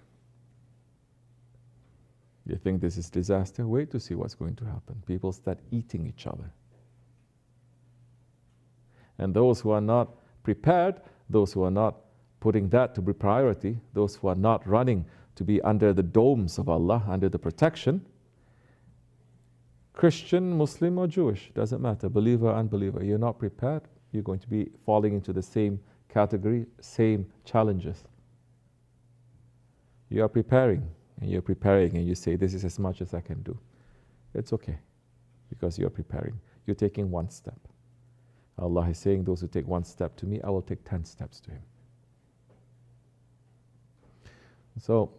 You 2.45 2.55
think 2.55 2.81
this 2.81 2.97
is 2.97 3.09
disaster? 3.09 3.67
Wait 3.67 3.91
to 3.91 3.99
see 3.99 4.15
what's 4.15 4.33
going 4.35 4.55
to 4.55 4.65
happen. 4.65 5.01
People 5.05 5.31
start 5.31 5.59
eating 5.71 6.07
each 6.07 6.25
other. 6.25 6.51
And 9.19 9.33
those 9.33 9.61
who 9.61 9.69
are 9.69 9.81
not 9.81 10.15
prepared, 10.43 11.01
those 11.29 11.53
who 11.53 11.63
are 11.63 11.71
not 11.71 11.97
putting 12.39 12.69
that 12.69 12.95
to 12.95 13.01
be 13.01 13.13
priority, 13.13 13.77
those 13.93 14.15
who 14.15 14.29
are 14.29 14.35
not 14.35 14.67
running 14.67 15.05
to 15.39 15.45
be 15.45 15.61
under 15.61 15.93
the 15.93 16.03
domes 16.03 16.57
of 16.57 16.67
Allah, 16.67 17.01
under 17.07 17.29
the 17.29 17.39
protection. 17.39 18.05
Christian, 19.93 20.57
Muslim, 20.57 20.97
or 20.97 21.07
Jewish, 21.07 21.49
doesn't 21.55 21.81
matter, 21.81 22.09
believer, 22.09 22.51
unbeliever, 22.51 23.05
you're 23.05 23.17
not 23.17 23.39
prepared, 23.39 23.83
you're 24.11 24.21
going 24.21 24.39
to 24.39 24.49
be 24.49 24.69
falling 24.85 25.13
into 25.13 25.31
the 25.31 25.41
same 25.41 25.79
category, 26.09 26.65
same 26.81 27.25
challenges. 27.45 28.03
You 30.09 30.25
are 30.25 30.27
preparing, 30.27 30.85
and 31.21 31.31
you're 31.31 31.41
preparing, 31.41 31.95
and 31.95 32.05
you 32.05 32.15
say, 32.15 32.35
This 32.35 32.53
is 32.53 32.65
as 32.65 32.77
much 32.77 32.99
as 32.99 33.13
I 33.13 33.21
can 33.21 33.41
do. 33.41 33.57
It's 34.33 34.51
okay, 34.51 34.77
because 35.49 35.79
you're 35.79 35.89
preparing. 35.89 36.37
You're 36.65 36.75
taking 36.75 37.09
one 37.11 37.29
step. 37.29 37.59
Allah 38.57 38.89
is 38.89 38.97
saying, 38.97 39.23
Those 39.23 39.39
who 39.39 39.47
take 39.47 39.67
one 39.67 39.85
step 39.85 40.17
to 40.17 40.25
me, 40.25 40.41
I 40.43 40.49
will 40.49 40.61
take 40.61 40.83
ten 40.83 41.05
steps 41.05 41.39
to 41.39 41.51
Him. 41.51 41.61
So, 44.81 45.11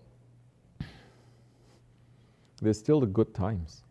there's 2.60 2.78
still 2.78 3.00
the 3.00 3.06
good 3.06 3.34
times. 3.34 3.82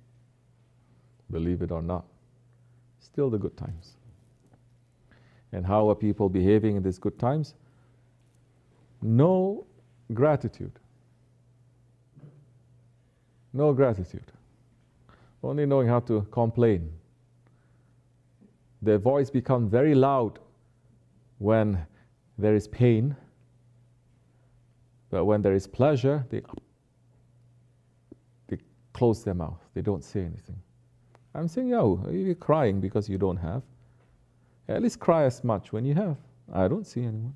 Believe 1.31 1.61
it 1.61 1.71
or 1.71 1.81
not. 1.81 2.05
Still 2.99 3.29
the 3.29 3.37
good 3.37 3.57
times. 3.57 3.97
And 5.51 5.65
how 5.65 5.89
are 5.89 5.95
people 5.95 6.29
behaving 6.29 6.75
in 6.75 6.83
these 6.83 6.99
good 6.99 7.17
times? 7.17 7.55
No 9.01 9.65
gratitude. 10.13 10.71
No 13.53 13.73
gratitude. 13.73 14.31
Only 15.41 15.65
knowing 15.65 15.87
how 15.87 16.01
to 16.01 16.21
complain. 16.31 16.91
Their 18.81 18.97
voice 18.97 19.29
becomes 19.29 19.71
very 19.71 19.95
loud 19.95 20.39
when 21.39 21.85
there 22.37 22.55
is 22.55 22.67
pain, 22.67 23.15
but 25.09 25.25
when 25.25 25.41
there 25.41 25.53
is 25.53 25.67
pleasure, 25.67 26.25
they 26.29 26.41
close 28.99 29.23
their 29.23 29.33
mouth. 29.33 29.61
They 29.73 29.81
don't 29.81 30.03
say 30.03 30.19
anything. 30.19 30.61
I'm 31.33 31.47
saying, 31.47 31.69
yo, 31.69 32.05
you're 32.11 32.35
crying 32.35 32.81
because 32.81 33.07
you 33.07 33.17
don't 33.17 33.37
have. 33.37 33.63
At 34.67 34.81
least 34.83 34.99
cry 34.99 35.23
as 35.23 35.41
much 35.41 35.71
when 35.71 35.85
you 35.85 35.93
have. 35.95 36.17
I 36.51 36.67
don't 36.67 36.85
see 36.85 37.03
anyone. 37.03 37.33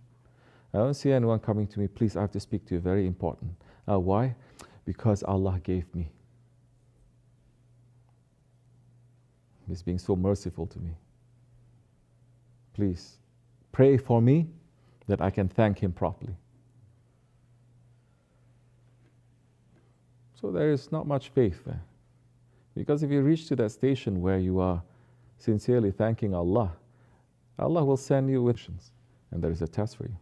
I 0.73 0.79
don't 0.79 0.93
see 0.93 1.13
anyone 1.13 1.39
coming 1.39 1.65
to 1.67 1.79
me, 1.79 1.87
please, 1.87 2.17
I 2.17 2.21
have 2.21 2.31
to 2.31 2.39
speak 2.41 2.65
to 2.65 2.75
you, 2.75 2.81
very 2.81 3.07
important. 3.07 3.51
Uh, 3.89 3.97
why? 3.97 4.35
Because 4.83 5.23
Allah 5.23 5.57
gave 5.63 5.85
me. 5.95 6.09
He's 9.69 9.81
being 9.81 9.99
so 9.99 10.17
merciful 10.17 10.67
to 10.67 10.79
me. 10.79 10.91
Please, 12.73 13.19
pray 13.71 13.95
for 13.95 14.21
me 14.21 14.47
that 15.07 15.21
I 15.21 15.29
can 15.29 15.47
thank 15.47 15.79
Him 15.79 15.93
properly. 15.93 16.35
So 20.43 20.51
there 20.51 20.73
is 20.73 20.91
not 20.91 21.07
much 21.07 21.29
faith 21.29 21.63
there. 21.65 21.81
Because 22.75 23.01
if 23.01 23.09
you 23.09 23.21
reach 23.21 23.47
to 23.47 23.55
that 23.55 23.69
station 23.69 24.21
where 24.21 24.39
you 24.39 24.59
are 24.59 24.83
sincerely 25.37 25.89
thanking 25.89 26.35
Allah, 26.35 26.73
Allah 27.57 27.85
will 27.85 27.95
send 27.95 28.29
you 28.29 28.43
with 28.43 28.57
solutions, 28.57 28.91
and 29.31 29.41
there 29.41 29.51
is 29.51 29.61
a 29.61 29.67
test 29.67 29.95
for 29.95 30.03
you. 30.03 30.17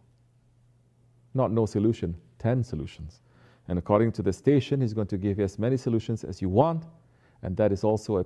Not 1.34 1.50
no 1.50 1.66
solution, 1.66 2.14
10 2.38 2.62
solutions. 2.62 3.20
And 3.66 3.80
according 3.80 4.12
to 4.12 4.22
the 4.22 4.32
station, 4.32 4.80
He's 4.80 4.94
going 4.94 5.08
to 5.08 5.18
give 5.18 5.38
you 5.38 5.44
as 5.44 5.58
many 5.58 5.76
solutions 5.76 6.22
as 6.22 6.40
you 6.40 6.48
want, 6.48 6.84
and 7.42 7.56
that 7.56 7.72
is 7.72 7.82
also, 7.82 8.18
a, 8.18 8.24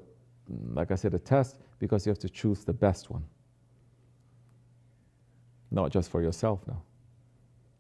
like 0.74 0.90
I 0.90 0.96
said, 0.96 1.14
a 1.14 1.18
test 1.18 1.60
because 1.78 2.04
you 2.04 2.10
have 2.10 2.18
to 2.18 2.28
choose 2.28 2.62
the 2.62 2.74
best 2.74 3.08
one. 3.08 3.24
Not 5.70 5.92
just 5.92 6.10
for 6.10 6.20
yourself 6.20 6.60
now. 6.68 6.82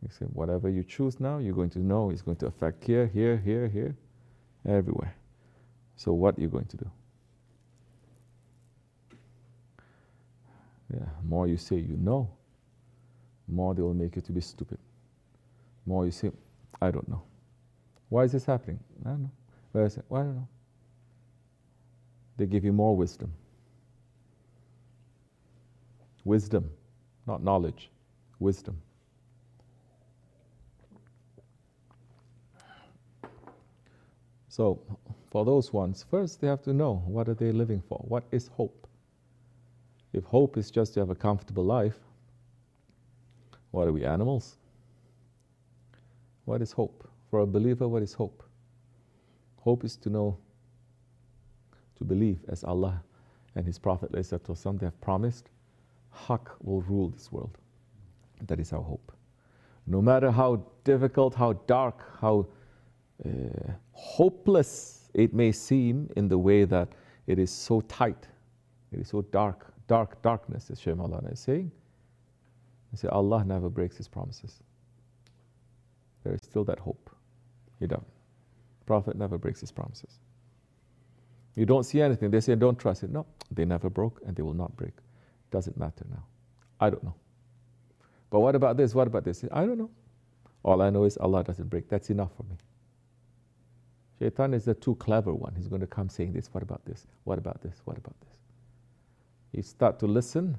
You 0.02 0.08
see, 0.08 0.24
whatever 0.24 0.70
you 0.70 0.84
choose 0.84 1.20
now, 1.20 1.36
you're 1.36 1.54
going 1.54 1.70
to 1.70 1.80
know 1.80 2.08
it's 2.08 2.22
going 2.22 2.38
to 2.38 2.46
affect 2.46 2.82
here, 2.82 3.08
here, 3.08 3.36
here, 3.36 3.68
here 3.68 3.94
everywhere. 4.66 5.14
So, 5.96 6.12
what 6.12 6.38
are 6.38 6.40
you 6.40 6.48
going 6.48 6.66
to 6.66 6.76
do? 6.76 6.90
Yeah, 10.92 11.06
more 11.24 11.46
you 11.48 11.56
say 11.56 11.76
you 11.76 11.96
know, 11.96 12.30
more 13.48 13.74
they 13.74 13.82
will 13.82 13.94
make 13.94 14.16
you 14.16 14.22
to 14.22 14.32
be 14.32 14.40
stupid. 14.40 14.78
More 15.86 16.04
you 16.04 16.12
say, 16.12 16.30
I 16.80 16.90
don't 16.90 17.08
know. 17.08 17.22
Why 18.08 18.24
is 18.24 18.32
this 18.32 18.44
happening? 18.44 18.80
I 19.04 19.10
don't 19.10 19.22
know. 19.22 19.30
Why 19.72 19.82
is 19.82 19.96
it? 19.96 20.04
Well, 20.08 20.22
I 20.22 20.24
don't 20.24 20.36
know. 20.36 20.48
They 22.36 22.46
give 22.46 22.64
you 22.64 22.72
more 22.72 22.96
wisdom. 22.96 23.32
Wisdom, 26.24 26.70
not 27.26 27.42
knowledge, 27.42 27.90
wisdom. 28.38 28.80
So 34.56 34.80
for 35.30 35.44
those 35.44 35.70
ones, 35.70 36.06
first 36.10 36.40
they 36.40 36.46
have 36.46 36.62
to 36.62 36.72
know 36.72 37.02
what 37.04 37.28
are 37.28 37.34
they 37.34 37.52
living 37.52 37.82
for? 37.86 37.98
What 38.08 38.24
is 38.32 38.48
hope? 38.48 38.86
If 40.14 40.24
hope 40.24 40.56
is 40.56 40.70
just 40.70 40.94
to 40.94 41.00
have 41.00 41.10
a 41.10 41.14
comfortable 41.14 41.62
life, 41.62 41.98
what 43.70 43.86
are 43.86 43.92
we, 43.92 44.06
animals? 44.06 44.56
What 46.46 46.62
is 46.62 46.72
hope? 46.72 47.06
For 47.30 47.40
a 47.40 47.46
believer, 47.46 47.86
what 47.86 48.02
is 48.02 48.14
hope? 48.14 48.42
Hope 49.60 49.84
is 49.84 49.94
to 49.96 50.08
know, 50.08 50.38
to 51.98 52.04
believe 52.04 52.38
as 52.48 52.64
Allah 52.64 53.02
and 53.56 53.66
His 53.66 53.78
Prophet 53.78 54.10
they 54.10 54.22
have 54.86 55.00
promised, 55.02 55.50
Haqq 56.14 56.48
will 56.62 56.80
rule 56.80 57.10
this 57.10 57.30
world. 57.30 57.58
That 58.46 58.58
is 58.58 58.72
our 58.72 58.80
hope. 58.80 59.12
No 59.86 60.00
matter 60.00 60.30
how 60.30 60.64
difficult, 60.84 61.34
how 61.34 61.52
dark, 61.66 62.02
how 62.22 62.46
uh, 63.24 63.72
hopeless 63.92 65.08
it 65.14 65.32
may 65.32 65.52
seem 65.52 66.10
in 66.16 66.28
the 66.28 66.38
way 66.38 66.64
that 66.64 66.88
it 67.26 67.38
is 67.38 67.50
so 67.50 67.80
tight, 67.82 68.28
it 68.92 69.00
is 69.00 69.08
so 69.08 69.22
dark, 69.22 69.72
dark 69.88 70.20
darkness, 70.22 70.70
as 70.70 70.80
Shaykh 70.80 70.94
Maulana 70.94 71.32
is 71.32 71.40
saying. 71.40 71.70
I 72.92 72.96
say 72.96 73.08
Allah 73.08 73.44
never 73.44 73.68
breaks 73.68 73.96
His 73.96 74.08
promises. 74.08 74.60
There 76.26 76.34
is 76.34 76.42
still 76.42 76.64
that 76.64 76.80
hope. 76.80 77.08
He 77.78 77.86
doesn't. 77.86 78.06
Prophet 78.84 79.16
never 79.16 79.38
breaks 79.38 79.60
his 79.60 79.70
promises. 79.70 80.18
You 81.54 81.66
don't 81.66 81.84
see 81.84 82.00
anything. 82.00 82.32
They 82.32 82.40
say, 82.40 82.56
don't 82.56 82.78
trust 82.78 83.04
it. 83.04 83.10
No, 83.10 83.26
they 83.52 83.64
never 83.64 83.88
broke 83.88 84.20
and 84.26 84.34
they 84.34 84.42
will 84.42 84.54
not 84.54 84.76
break. 84.76 84.92
Doesn't 85.52 85.76
matter 85.76 86.04
now. 86.10 86.24
I 86.80 86.90
don't 86.90 87.04
know. 87.04 87.14
But 88.30 88.40
what 88.40 88.56
about 88.56 88.76
this? 88.76 88.92
What 88.92 89.06
about 89.06 89.24
this? 89.24 89.44
I 89.52 89.64
don't 89.64 89.78
know. 89.78 89.90
All 90.64 90.82
I 90.82 90.90
know 90.90 91.04
is 91.04 91.16
Allah 91.16 91.44
doesn't 91.44 91.68
break. 91.68 91.88
That's 91.88 92.10
enough 92.10 92.30
for 92.36 92.42
me. 92.42 92.56
Shaitan 94.18 94.54
is 94.54 94.64
the 94.64 94.74
too 94.74 94.94
clever 94.96 95.34
one. 95.34 95.54
He's 95.56 95.68
going 95.68 95.80
to 95.80 95.86
come 95.86 96.08
saying 96.08 96.32
this. 96.32 96.48
What 96.52 96.62
about 96.62 96.84
this? 96.84 97.06
What 97.24 97.38
about 97.38 97.62
this? 97.62 97.82
What 97.84 97.98
about 97.98 98.14
this? 98.20 98.38
You 99.52 99.62
start 99.62 99.98
to 100.00 100.06
listen, 100.06 100.56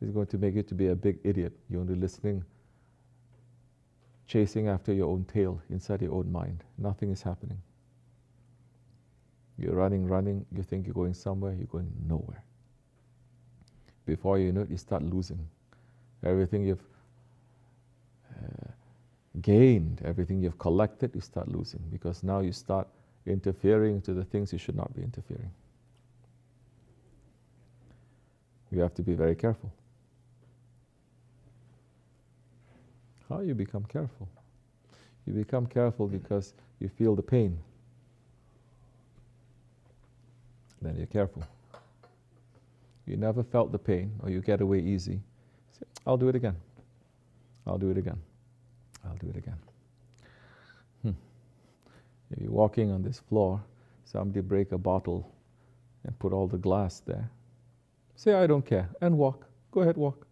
he's 0.00 0.10
going 0.10 0.26
to 0.28 0.38
make 0.38 0.54
you 0.54 0.62
to 0.64 0.74
be 0.74 0.88
a 0.88 0.94
big 0.94 1.18
idiot. 1.24 1.52
You're 1.68 1.80
only 1.80 1.94
listening 1.94 2.44
chasing 4.30 4.68
after 4.68 4.92
your 4.92 5.08
own 5.10 5.24
tail 5.24 5.60
inside 5.70 6.00
your 6.00 6.14
own 6.14 6.30
mind. 6.30 6.62
Nothing 6.78 7.10
is 7.10 7.20
happening. 7.20 7.60
You're 9.58 9.74
running, 9.74 10.06
running, 10.06 10.46
you 10.54 10.62
think 10.62 10.86
you're 10.86 10.94
going 10.94 11.14
somewhere, 11.14 11.52
you're 11.52 11.66
going 11.66 11.92
nowhere. 12.06 12.42
Before 14.06 14.38
you 14.38 14.52
know 14.52 14.62
it, 14.62 14.70
you 14.70 14.76
start 14.76 15.02
losing. 15.02 15.48
Everything 16.24 16.64
you've 16.64 16.84
uh, 18.30 18.69
gained, 19.40 20.02
everything 20.04 20.40
you've 20.40 20.58
collected, 20.58 21.14
you 21.14 21.20
start 21.20 21.48
losing 21.48 21.82
because 21.90 22.22
now 22.22 22.40
you 22.40 22.52
start 22.52 22.88
interfering 23.26 24.00
to 24.02 24.12
the 24.12 24.24
things 24.24 24.52
you 24.52 24.58
should 24.58 24.76
not 24.76 24.94
be 24.94 25.02
interfering. 25.02 25.50
You 28.70 28.80
have 28.80 28.94
to 28.94 29.02
be 29.02 29.14
very 29.14 29.34
careful. 29.34 29.72
How 33.28 33.40
you 33.40 33.54
become 33.54 33.84
careful? 33.84 34.28
You 35.26 35.32
become 35.32 35.66
careful 35.66 36.08
because 36.08 36.54
you 36.80 36.88
feel 36.88 37.14
the 37.14 37.22
pain. 37.22 37.58
Then 40.82 40.96
you're 40.96 41.06
careful. 41.06 41.44
You 43.06 43.16
never 43.16 43.42
felt 43.42 43.70
the 43.70 43.78
pain 43.78 44.12
or 44.22 44.30
you 44.30 44.40
get 44.40 44.60
away 44.60 44.80
easy. 44.80 45.20
Say, 45.72 45.86
I'll 46.06 46.16
do 46.16 46.28
it 46.28 46.34
again. 46.34 46.56
I'll 47.66 47.78
do 47.78 47.90
it 47.90 47.98
again. 47.98 48.18
I'll 49.04 49.16
do 49.16 49.28
it 49.28 49.36
again. 49.36 49.58
Hmm. 51.02 51.10
If 52.30 52.42
you're 52.42 52.50
walking 52.50 52.90
on 52.90 53.02
this 53.02 53.18
floor, 53.18 53.62
somebody 54.04 54.40
break 54.40 54.72
a 54.72 54.78
bottle 54.78 55.32
and 56.04 56.18
put 56.18 56.32
all 56.32 56.46
the 56.46 56.58
glass 56.58 57.00
there. 57.00 57.30
Say, 58.16 58.34
I 58.34 58.46
don't 58.46 58.64
care, 58.64 58.88
and 59.00 59.16
walk. 59.16 59.46
Go 59.70 59.80
ahead, 59.80 59.96
walk. 59.96 60.26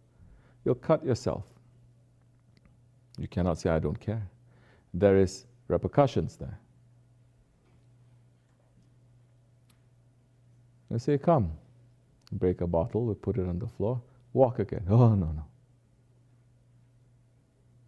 You'll 0.65 0.75
cut 0.75 1.03
yourself. 1.05 1.45
You 3.17 3.27
cannot 3.27 3.59
say, 3.59 3.69
I 3.69 3.79
don't 3.79 3.99
care. 3.99 4.27
There 4.93 5.17
is 5.17 5.45
repercussions 5.67 6.37
there. 6.37 6.59
You 10.91 10.99
say, 10.99 11.17
come. 11.17 11.51
Break 12.31 12.61
a 12.61 12.67
bottle, 12.67 13.05
we 13.05 13.15
put 13.15 13.37
it 13.37 13.47
on 13.47 13.59
the 13.59 13.67
floor, 13.67 14.01
walk 14.33 14.59
again. 14.59 14.83
Oh, 14.89 15.15
no, 15.15 15.31
no. 15.31 15.45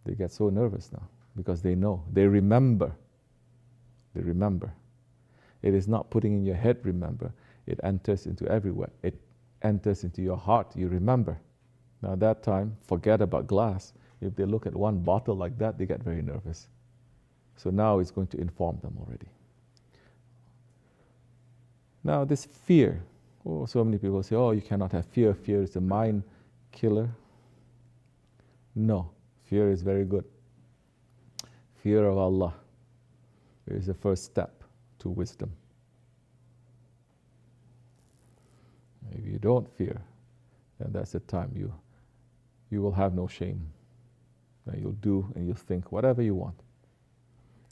They 0.04 0.14
get 0.14 0.32
so 0.32 0.48
nervous 0.48 0.90
now 0.92 1.08
because 1.36 1.62
they 1.62 1.74
know, 1.74 2.02
they 2.12 2.26
remember. 2.26 2.92
They 4.14 4.22
remember. 4.22 4.72
It 5.62 5.74
is 5.74 5.88
not 5.88 6.10
putting 6.10 6.34
in 6.34 6.44
your 6.44 6.56
head, 6.56 6.78
remember. 6.84 7.32
It 7.66 7.80
enters 7.84 8.26
into 8.26 8.46
everywhere. 8.48 8.90
It 9.02 9.14
enters 9.62 10.04
into 10.04 10.22
your 10.22 10.36
heart, 10.36 10.72
you 10.74 10.88
remember. 10.88 11.38
Now, 12.02 12.16
that 12.16 12.42
time, 12.42 12.76
forget 12.82 13.20
about 13.22 13.46
glass. 13.46 13.92
If 14.20 14.34
they 14.34 14.44
look 14.44 14.66
at 14.66 14.74
one 14.74 14.98
bottle 14.98 15.36
like 15.36 15.56
that, 15.58 15.78
they 15.78 15.86
get 15.86 16.02
very 16.02 16.20
nervous. 16.20 16.68
So 17.56 17.70
now 17.70 18.00
it's 18.00 18.10
going 18.10 18.26
to 18.28 18.40
inform 18.40 18.78
them 18.82 18.96
already. 18.98 19.28
Now, 22.02 22.24
this 22.24 22.44
fear. 22.44 23.04
Oh, 23.46 23.66
so 23.66 23.84
many 23.84 23.98
people 23.98 24.22
say, 24.22 24.34
oh, 24.34 24.50
you 24.50 24.62
cannot 24.62 24.90
have 24.92 25.06
fear. 25.06 25.34
Fear 25.34 25.62
is 25.62 25.76
a 25.76 25.80
mind 25.80 26.24
killer. 26.72 27.08
No, 28.74 29.10
fear 29.52 29.70
is 29.70 29.82
very 29.82 30.06
good. 30.06 30.24
Fear 31.82 32.06
of 32.06 32.16
Allah 32.16 32.54
is 33.66 33.84
the 33.84 33.92
first 33.92 34.24
step 34.24 34.64
to 34.98 35.10
wisdom. 35.10 35.52
If 39.10 39.26
you 39.26 39.38
don't 39.38 39.68
fear, 39.76 40.00
then 40.78 40.90
that's 40.92 41.12
the 41.12 41.20
time 41.20 41.52
you, 41.54 41.70
you 42.70 42.80
will 42.80 42.92
have 42.92 43.12
no 43.14 43.26
shame. 43.26 43.60
Then 44.64 44.80
you'll 44.80 45.00
do 45.02 45.30
and 45.34 45.46
you'll 45.46 45.54
think 45.54 45.92
whatever 45.92 46.22
you 46.22 46.34
want. 46.34 46.58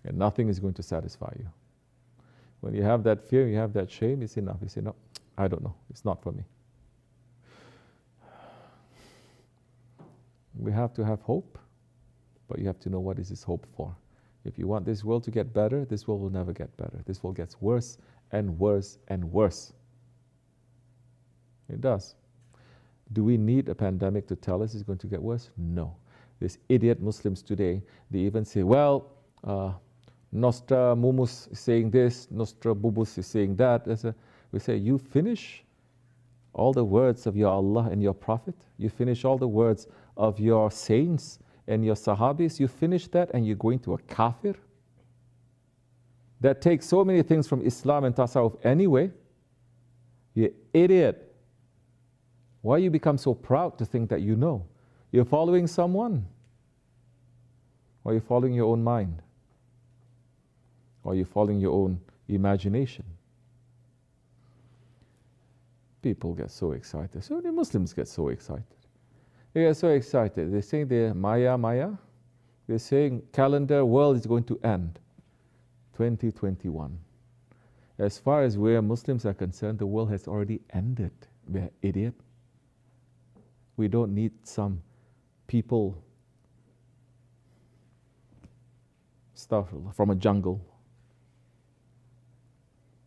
And 0.04 0.18
nothing 0.18 0.50
is 0.50 0.58
going 0.58 0.74
to 0.74 0.82
satisfy 0.82 1.32
you. 1.38 1.48
When 2.60 2.74
you 2.74 2.82
have 2.82 3.04
that 3.04 3.26
fear, 3.26 3.48
you 3.48 3.56
have 3.56 3.72
that 3.72 3.90
shame, 3.90 4.20
it's 4.20 4.36
enough. 4.36 4.58
You 4.60 4.68
say, 4.68 4.82
No, 4.82 4.94
I 5.38 5.48
don't 5.48 5.62
know. 5.62 5.76
It's 5.88 6.04
not 6.04 6.22
for 6.22 6.32
me. 6.32 6.44
We 10.58 10.72
have 10.72 10.92
to 10.92 11.06
have 11.06 11.22
hope, 11.22 11.58
but 12.50 12.58
you 12.58 12.66
have 12.66 12.80
to 12.80 12.90
know 12.90 13.00
what 13.00 13.18
is 13.18 13.30
this 13.30 13.42
hope 13.42 13.66
for. 13.74 13.96
If 14.44 14.58
you 14.58 14.66
want 14.66 14.84
this 14.84 15.04
world 15.04 15.24
to 15.24 15.30
get 15.30 15.54
better, 15.54 15.86
this 15.86 16.06
world 16.06 16.20
will 16.20 16.30
never 16.30 16.52
get 16.52 16.76
better. 16.76 17.00
This 17.06 17.22
world 17.22 17.36
gets 17.36 17.60
worse 17.62 17.96
and 18.32 18.58
worse 18.58 18.98
and 19.08 19.24
worse. 19.32 19.72
It 21.72 21.80
does. 21.80 22.16
Do 23.12 23.24
we 23.24 23.38
need 23.38 23.68
a 23.68 23.74
pandemic 23.74 24.26
to 24.28 24.36
tell 24.36 24.62
us 24.62 24.74
it's 24.74 24.82
going 24.82 24.98
to 24.98 25.06
get 25.06 25.22
worse? 25.22 25.50
No 25.56 25.96
these 26.40 26.58
idiot 26.68 27.00
Muslims 27.00 27.42
today, 27.42 27.82
they 28.10 28.18
even 28.20 28.44
say, 28.44 28.62
well, 28.62 29.12
uh, 29.44 29.72
Nostra 30.32 30.96
Mumus 30.96 31.52
is 31.52 31.60
saying 31.60 31.90
this, 31.90 32.30
Nostra 32.30 32.74
Bubus 32.74 33.18
is 33.18 33.26
saying 33.26 33.56
that. 33.56 33.86
A, 33.86 34.14
we 34.50 34.58
say, 34.58 34.76
you 34.76 34.98
finish 34.98 35.62
all 36.54 36.72
the 36.72 36.84
words 36.84 37.26
of 37.26 37.36
your 37.36 37.50
Allah 37.50 37.88
and 37.92 38.02
your 38.02 38.14
Prophet, 38.14 38.54
you 38.78 38.88
finish 38.88 39.24
all 39.24 39.38
the 39.38 39.48
words 39.48 39.86
of 40.16 40.40
your 40.40 40.70
saints 40.70 41.38
and 41.70 41.84
your 41.84 41.94
Sahabis, 41.94 42.58
you 42.58 42.68
finish 42.68 43.06
that 43.08 43.30
and 43.32 43.46
you're 43.46 43.56
going 43.56 43.78
to 43.80 43.94
a 43.94 43.98
kafir 43.98 44.54
that 46.40 46.60
takes 46.60 46.86
so 46.86 47.04
many 47.04 47.22
things 47.22 47.46
from 47.46 47.64
Islam 47.64 48.04
and 48.04 48.14
Tasawwuf 48.14 48.58
anyway. 48.64 49.10
You 50.34 50.52
idiot. 50.72 51.34
Why 52.62 52.78
you 52.78 52.90
become 52.90 53.18
so 53.18 53.34
proud 53.34 53.78
to 53.78 53.84
think 53.84 54.10
that 54.10 54.20
you 54.20 54.36
know? 54.36 54.66
You're 55.12 55.24
following 55.24 55.66
someone? 55.66 56.26
Or 58.04 58.12
you're 58.12 58.20
following 58.20 58.54
your 58.54 58.66
own 58.66 58.82
mind? 58.82 59.22
Or 61.04 61.14
you're 61.14 61.24
following 61.24 61.60
your 61.60 61.72
own 61.72 62.00
imagination? 62.28 63.04
People 66.02 66.32
get 66.32 66.50
so 66.50 66.72
excited. 66.72 67.22
So 67.22 67.36
many 67.36 67.50
Muslims 67.50 67.92
get 67.92 68.08
so 68.08 68.28
excited. 68.28 68.64
They 69.52 69.62
get 69.62 69.76
so 69.76 69.88
excited. 69.88 70.52
They're 70.52 70.62
saying 70.62 70.88
they're 70.88 71.14
Maya, 71.14 71.58
Maya. 71.58 71.90
They're 72.68 72.78
saying 72.78 73.22
calendar 73.32 73.84
world 73.84 74.16
is 74.16 74.26
going 74.26 74.44
to 74.44 74.60
end 74.62 74.98
2021. 75.94 76.98
As 77.98 78.18
far 78.18 78.42
as 78.44 78.56
we 78.56 78.80
Muslims 78.80 79.26
are 79.26 79.34
concerned, 79.34 79.78
the 79.78 79.86
world 79.86 80.10
has 80.10 80.28
already 80.28 80.60
ended. 80.72 81.12
We're 81.48 81.70
idiot. 81.82 82.14
We 83.76 83.88
don't 83.88 84.14
need 84.14 84.32
some 84.44 84.82
people 85.46 86.02
stuff 89.34 89.68
from 89.94 90.10
a 90.10 90.14
jungle. 90.14 90.64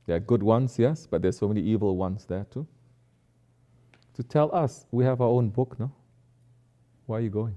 There 0.06 0.18
are 0.18 0.20
good 0.20 0.44
ones, 0.44 0.78
yes, 0.78 1.08
but 1.10 1.22
there's 1.22 1.38
so 1.38 1.48
many 1.48 1.62
evil 1.62 1.96
ones 1.96 2.26
there 2.26 2.46
too. 2.52 2.68
To 4.16 4.24
tell 4.24 4.54
us 4.54 4.86
we 4.92 5.06
have 5.06 5.22
our 5.22 5.30
own 5.30 5.50
book, 5.50 5.80
no? 5.80 5.92
Where 7.06 7.20
are 7.20 7.22
you 7.22 7.30
going? 7.30 7.56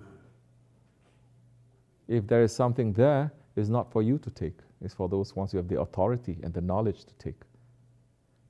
If 2.08 2.26
there 2.26 2.42
is 2.42 2.54
something 2.54 2.92
there, 2.92 3.32
it's 3.56 3.68
not 3.68 3.90
for 3.90 4.02
you 4.02 4.18
to 4.18 4.30
take. 4.30 4.58
It's 4.80 4.94
for 4.94 5.08
those 5.08 5.34
ones 5.34 5.52
who 5.52 5.58
have 5.58 5.68
the 5.68 5.80
authority 5.80 6.38
and 6.42 6.52
the 6.52 6.60
knowledge 6.60 7.04
to 7.04 7.14
take. 7.14 7.42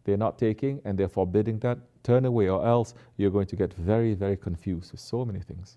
They're 0.04 0.16
not 0.16 0.38
taking 0.38 0.80
and 0.84 0.98
they're 0.98 1.08
forbidding 1.08 1.58
that. 1.60 1.78
Turn 2.02 2.24
away, 2.24 2.48
or 2.48 2.64
else 2.64 2.94
you're 3.16 3.32
going 3.32 3.46
to 3.46 3.56
get 3.56 3.74
very, 3.74 4.14
very 4.14 4.36
confused 4.36 4.92
with 4.92 5.00
so 5.00 5.24
many 5.24 5.40
things. 5.40 5.76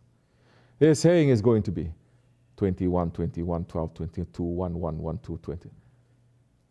They're 0.77 0.93
saying 0.93 1.29
it's 1.29 1.41
going 1.41 1.63
to 1.63 1.71
be 1.71 1.91
21, 2.58 3.12
21, 3.12 3.65
12, 3.65 3.93
22, 3.95 4.43
1, 4.43 4.73
1, 4.73 4.97
1, 4.99 5.19
2, 5.23 5.39
20. 5.41 5.69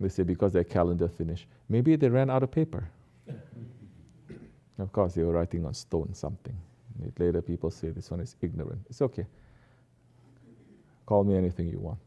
They 0.00 0.08
say 0.08 0.22
because 0.22 0.52
their 0.52 0.64
calendar 0.64 1.08
finished. 1.08 1.48
Maybe 1.68 1.96
they 1.96 2.08
ran 2.08 2.30
out 2.30 2.44
of 2.44 2.52
paper. 2.52 2.88
of 4.78 4.92
course, 4.92 5.14
they 5.14 5.24
were 5.24 5.32
writing 5.32 5.66
on 5.66 5.74
stone 5.74 6.14
something. 6.14 6.56
Later, 7.18 7.42
people 7.42 7.70
say 7.70 7.90
this 7.90 8.10
one 8.10 8.20
is 8.20 8.36
ignorant. 8.40 8.80
It's 8.88 9.02
okay. 9.02 9.26
Call 11.06 11.24
me 11.24 11.36
anything 11.36 11.68
you 11.68 11.78
want. 11.78 12.00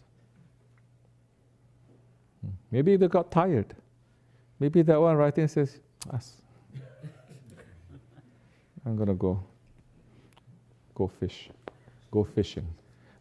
Hmm. 2.42 2.52
Maybe 2.72 2.98
they 2.98 3.08
got 3.08 3.32
tired. 3.32 3.74
Maybe 4.60 4.82
that 4.84 5.00
one 5.00 5.16
writing 5.16 5.48
says, 5.48 5.80
Us. 6.12 6.42
I'm 8.86 8.96
going 8.96 9.10
to 9.10 9.14
go 9.14 9.44
go 10.96 11.08
fish. 11.08 11.50
Go 12.12 12.24
fishing. 12.24 12.68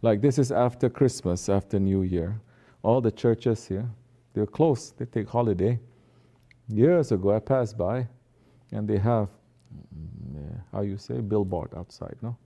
Like 0.03 0.21
this 0.21 0.39
is 0.39 0.53
after 0.53 0.89
Christmas, 0.89 1.49
after 1.49 1.79
New 1.79 2.03
Year. 2.03 2.41
All 2.83 3.01
the 3.01 3.11
churches 3.11 3.67
here, 3.67 3.89
they're 4.33 4.47
closed. 4.47 4.99
They 4.99 5.05
take 5.05 5.29
holiday. 5.29 5.79
Years 6.69 7.13
ago, 7.13 7.35
I 7.35 7.41
passed 7.41 7.77
by, 7.77 8.07
and 8.73 8.89
they 8.89 8.99
have, 8.99 9.29
how 10.73 10.83
you 10.83 10.97
say, 10.99 11.21
billboard 11.21 11.73
outside, 11.77 12.17
no? 12.23 12.37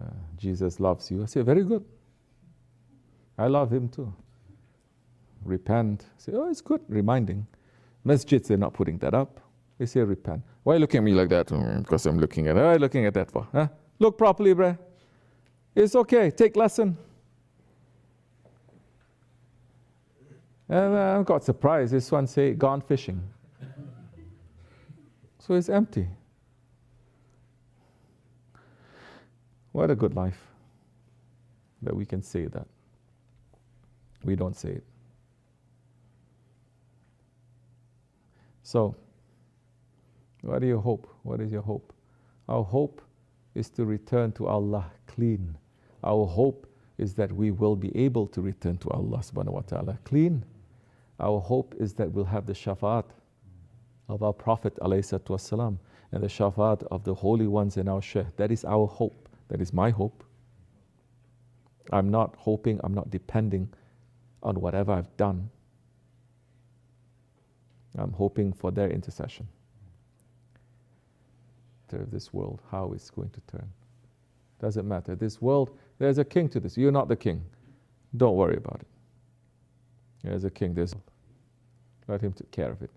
Uh, 0.00 0.04
Jesus 0.36 0.80
loves 0.80 1.10
you. 1.10 1.22
I 1.22 1.26
say, 1.26 1.42
very 1.42 1.64
good. 1.64 1.84
I 3.38 3.46
love 3.46 3.72
him 3.72 3.88
too. 3.88 4.12
Repent. 5.44 6.06
I 6.16 6.20
say, 6.20 6.32
oh, 6.34 6.48
it's 6.48 6.60
good. 6.60 6.80
Reminding. 6.88 7.46
Masjids, 8.04 8.48
they're 8.48 8.56
not 8.56 8.72
putting 8.72 8.98
that 8.98 9.14
up. 9.14 9.40
They 9.78 9.86
say, 9.86 10.00
repent. 10.00 10.42
Why 10.62 10.74
are 10.74 10.76
you 10.76 10.80
looking 10.80 10.98
at 10.98 11.04
me 11.04 11.12
like 11.12 11.28
that? 11.30 11.46
Mm, 11.48 11.82
because 11.82 12.06
I'm 12.06 12.18
looking 12.18 12.48
at. 12.48 12.56
Why 12.56 12.76
looking 12.76 13.06
at 13.06 13.14
that 13.14 13.30
for? 13.30 13.46
Huh? 13.52 13.68
Look 13.98 14.18
properly, 14.18 14.54
bruh. 14.54 14.78
It's 15.74 15.94
okay. 15.94 16.30
Take 16.30 16.56
lesson. 16.56 16.96
And 20.68 20.96
I 20.96 21.22
got 21.22 21.44
surprised. 21.44 21.92
This 21.92 22.12
one 22.12 22.26
say, 22.26 22.52
gone 22.52 22.80
fishing. 22.80 23.22
So 25.38 25.54
it's 25.54 25.68
empty. 25.68 26.06
What 29.71 29.91
a 29.91 29.95
good 29.95 30.15
life 30.15 30.39
that 31.81 31.95
we 31.95 32.05
can 32.05 32.21
say 32.21 32.45
that. 32.45 32.67
We 34.23 34.35
don't 34.35 34.55
say 34.55 34.69
it. 34.69 34.83
So, 38.63 38.95
what 40.41 40.59
do 40.61 40.67
you 40.67 40.79
hope? 40.79 41.07
What 41.23 41.41
is 41.41 41.51
your 41.51 41.61
hope? 41.61 41.93
Our 42.49 42.63
hope 42.63 43.01
is 43.53 43.69
to 43.71 43.85
return 43.85 44.31
to 44.33 44.47
Allah 44.47 44.91
clean. 45.07 45.57
Our 46.03 46.25
hope 46.25 46.67
is 46.97 47.13
that 47.15 47.31
we 47.31 47.51
will 47.51 47.75
be 47.75 47.95
able 47.95 48.27
to 48.27 48.41
return 48.41 48.77
to 48.77 48.89
Allah 48.89 49.19
subhanahu 49.19 49.53
wa 49.53 49.61
ta'ala 49.61 49.99
clean. 50.03 50.43
Our 51.19 51.39
hope 51.39 51.75
is 51.79 51.93
that 51.93 52.11
we'll 52.11 52.25
have 52.25 52.45
the 52.45 52.53
shafaat 52.53 53.05
of 54.07 54.23
our 54.23 54.33
Prophet 54.33 54.75
والسلام, 54.81 55.77
and 56.11 56.23
the 56.23 56.27
shafaat 56.27 56.83
of 56.91 57.03
the 57.03 57.13
holy 57.13 57.47
ones 57.47 57.77
in 57.77 57.87
our 57.87 58.01
shaykh. 58.01 58.35
That 58.37 58.51
is 58.51 58.63
our 58.65 58.87
hope. 58.87 59.18
That 59.50 59.60
is 59.60 59.72
my 59.72 59.90
hope. 59.90 60.24
I'm 61.92 62.08
not 62.10 62.36
hoping, 62.38 62.80
I'm 62.84 62.94
not 62.94 63.10
depending 63.10 63.68
on 64.42 64.60
whatever 64.60 64.92
I've 64.92 65.14
done. 65.16 65.50
I'm 67.98 68.12
hoping 68.12 68.52
for 68.52 68.70
their 68.70 68.88
intercession. 68.88 69.48
To 71.88 72.06
this 72.10 72.32
world, 72.32 72.62
how 72.70 72.92
it's 72.92 73.10
going 73.10 73.30
to 73.30 73.40
turn. 73.50 73.68
Doesn't 74.60 74.86
matter. 74.86 75.16
This 75.16 75.42
world, 75.42 75.76
there's 75.98 76.18
a 76.18 76.24
king 76.24 76.48
to 76.50 76.60
this. 76.60 76.76
You're 76.76 76.92
not 76.92 77.08
the 77.08 77.16
king. 77.16 77.42
Don't 78.16 78.36
worry 78.36 78.56
about 78.56 78.80
it. 78.80 78.86
There's 80.22 80.44
a 80.44 80.50
king. 80.50 80.74
There's 80.74 80.94
let 82.06 82.20
him 82.20 82.32
take 82.32 82.50
care 82.50 82.70
of 82.70 82.82
it. 82.82 82.90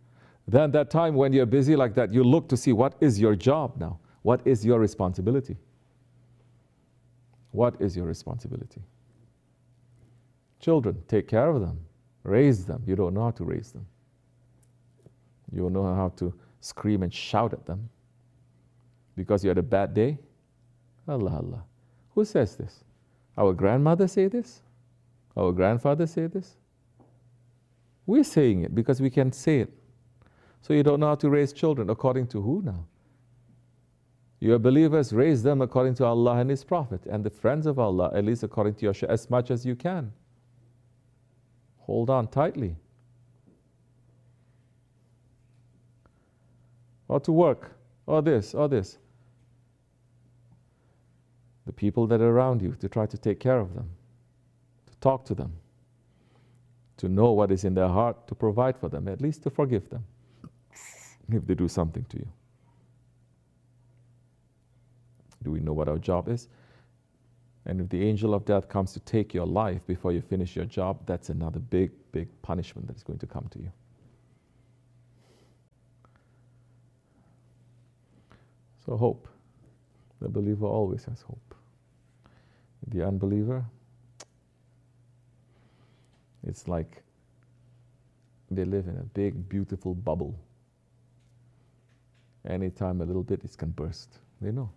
Then 0.47 0.71
that 0.71 0.89
time 0.89 1.15
when 1.15 1.33
you're 1.33 1.45
busy 1.45 1.75
like 1.75 1.95
that, 1.95 2.13
you 2.13 2.23
look 2.23 2.49
to 2.49 2.57
see 2.57 2.73
what 2.73 2.95
is 2.99 3.19
your 3.19 3.35
job 3.35 3.77
now? 3.77 3.99
What 4.23 4.41
is 4.45 4.65
your 4.65 4.79
responsibility? 4.79 5.57
What 7.53 7.79
is 7.79 7.95
your 7.95 8.05
responsibility? 8.07 8.81
Children, 10.59 11.01
take 11.07 11.27
care 11.27 11.49
of 11.49 11.61
them. 11.61 11.79
Raise 12.23 12.65
them. 12.65 12.83
You 12.85 12.95
don't 12.95 13.13
know 13.13 13.23
how 13.23 13.31
to 13.31 13.43
raise 13.43 13.71
them. 13.71 13.85
You 15.51 15.61
don't 15.61 15.73
know 15.73 15.93
how 15.95 16.09
to 16.17 16.33
scream 16.61 17.03
and 17.03 17.13
shout 17.13 17.53
at 17.53 17.65
them 17.65 17.89
because 19.15 19.43
you 19.43 19.49
had 19.49 19.59
a 19.59 19.63
bad 19.63 19.93
day. 19.93 20.17
Allah, 21.07 21.35
Allah. 21.35 21.63
Who 22.15 22.25
says 22.25 22.55
this? 22.55 22.83
Our 23.37 23.53
grandmother 23.53 24.07
say 24.07 24.27
this? 24.27 24.61
Our 25.37 25.51
grandfather 25.51 26.07
say 26.07 26.25
this? 26.25 26.55
We're 28.07 28.23
saying 28.23 28.63
it 28.63 28.73
because 28.73 28.99
we 28.99 29.11
can 29.11 29.31
say 29.31 29.59
it. 29.59 29.73
So 30.61 30.73
you 30.73 30.81
don't 30.81 30.99
know 30.99 31.07
how 31.07 31.15
to 31.15 31.29
raise 31.29 31.53
children 31.53 31.91
according 31.91 32.27
to 32.27 32.41
who 32.41 32.63
now? 32.63 32.85
You 34.43 34.53
are 34.53 34.59
believers, 34.59 35.13
raise 35.13 35.41
them 35.41 35.61
according 35.61 35.93
to 35.95 36.05
Allah 36.05 36.35
and 36.35 36.49
His 36.49 36.65
Prophet 36.65 37.05
and 37.05 37.23
the 37.23 37.29
friends 37.29 37.65
of 37.65 37.79
Allah, 37.79 38.11
at 38.13 38.25
least 38.25 38.43
according 38.43 38.73
to 38.75 38.81
your 38.83 38.93
as 39.07 39.29
much 39.29 39.49
as 39.49 39.65
you 39.65 39.73
can. 39.73 40.11
Hold 41.77 42.09
on 42.09 42.27
tightly. 42.27 42.75
Or 47.07 47.21
to 47.21 47.31
work, 47.31 47.71
or 48.05 48.21
this, 48.21 48.53
or 48.53 48.67
this. 48.67 48.97
The 51.65 51.71
people 51.71 52.05
that 52.07 52.19
are 52.19 52.29
around 52.29 52.61
you, 52.61 52.75
to 52.81 52.89
try 52.89 53.05
to 53.05 53.17
take 53.17 53.39
care 53.39 53.61
of 53.61 53.73
them, 53.73 53.91
to 54.87 54.97
talk 54.97 55.23
to 55.27 55.33
them 55.33 55.53
to 56.97 57.07
know 57.07 57.31
what 57.31 57.49
is 57.49 57.63
in 57.63 57.75
their 57.75 57.87
heart, 57.87 58.27
to 58.27 58.35
provide 58.35 58.77
for 58.77 58.89
them, 58.89 59.07
at 59.07 59.21
least 59.21 59.43
to 59.43 59.49
forgive 59.49 59.89
them 59.89 60.03
if 61.31 61.47
they 61.47 61.55
do 61.55 61.69
something 61.69 62.05
to 62.09 62.17
you. 62.17 62.27
Do 65.43 65.51
we 65.51 65.59
know 65.59 65.73
what 65.73 65.87
our 65.87 65.97
job 65.97 66.29
is? 66.29 66.47
And 67.65 67.79
if 67.79 67.89
the 67.89 68.03
angel 68.03 68.33
of 68.33 68.45
death 68.45 68.67
comes 68.67 68.93
to 68.93 68.99
take 69.01 69.33
your 69.33 69.45
life 69.45 69.85
before 69.87 70.11
you 70.11 70.21
finish 70.21 70.55
your 70.55 70.65
job, 70.65 70.99
that's 71.05 71.29
another 71.29 71.59
big, 71.59 71.91
big 72.11 72.27
punishment 72.41 72.87
that 72.87 72.97
is 72.97 73.03
going 73.03 73.19
to 73.19 73.27
come 73.27 73.47
to 73.51 73.59
you. 73.59 73.71
So, 78.85 78.97
hope. 78.97 79.29
The 80.19 80.29
believer 80.29 80.65
always 80.65 81.05
has 81.05 81.21
hope. 81.21 81.55
The 82.87 83.05
unbeliever, 83.05 83.63
it's 86.45 86.67
like 86.67 87.01
they 88.51 88.65
live 88.65 88.87
in 88.87 88.97
a 88.97 89.03
big, 89.03 89.47
beautiful 89.47 89.95
bubble. 89.95 90.37
Anytime 92.47 93.01
a 93.01 93.05
little 93.05 93.23
bit, 93.23 93.43
it 93.43 93.57
can 93.57 93.71
burst. 93.71 94.19
They 94.41 94.51
know. 94.51 94.69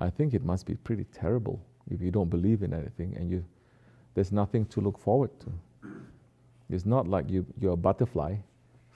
I 0.00 0.08
think 0.08 0.32
it 0.32 0.44
must 0.44 0.66
be 0.66 0.74
pretty 0.74 1.04
terrible 1.12 1.60
if 1.90 2.00
you 2.00 2.10
don't 2.10 2.30
believe 2.30 2.62
in 2.62 2.72
anything 2.72 3.14
and 3.16 3.30
you, 3.30 3.44
there's 4.14 4.32
nothing 4.32 4.64
to 4.66 4.80
look 4.80 4.98
forward 4.98 5.30
to. 5.40 5.52
It's 6.70 6.86
not 6.86 7.06
like 7.06 7.28
you, 7.28 7.44
you're 7.60 7.74
a 7.74 7.76
butterfly. 7.76 8.36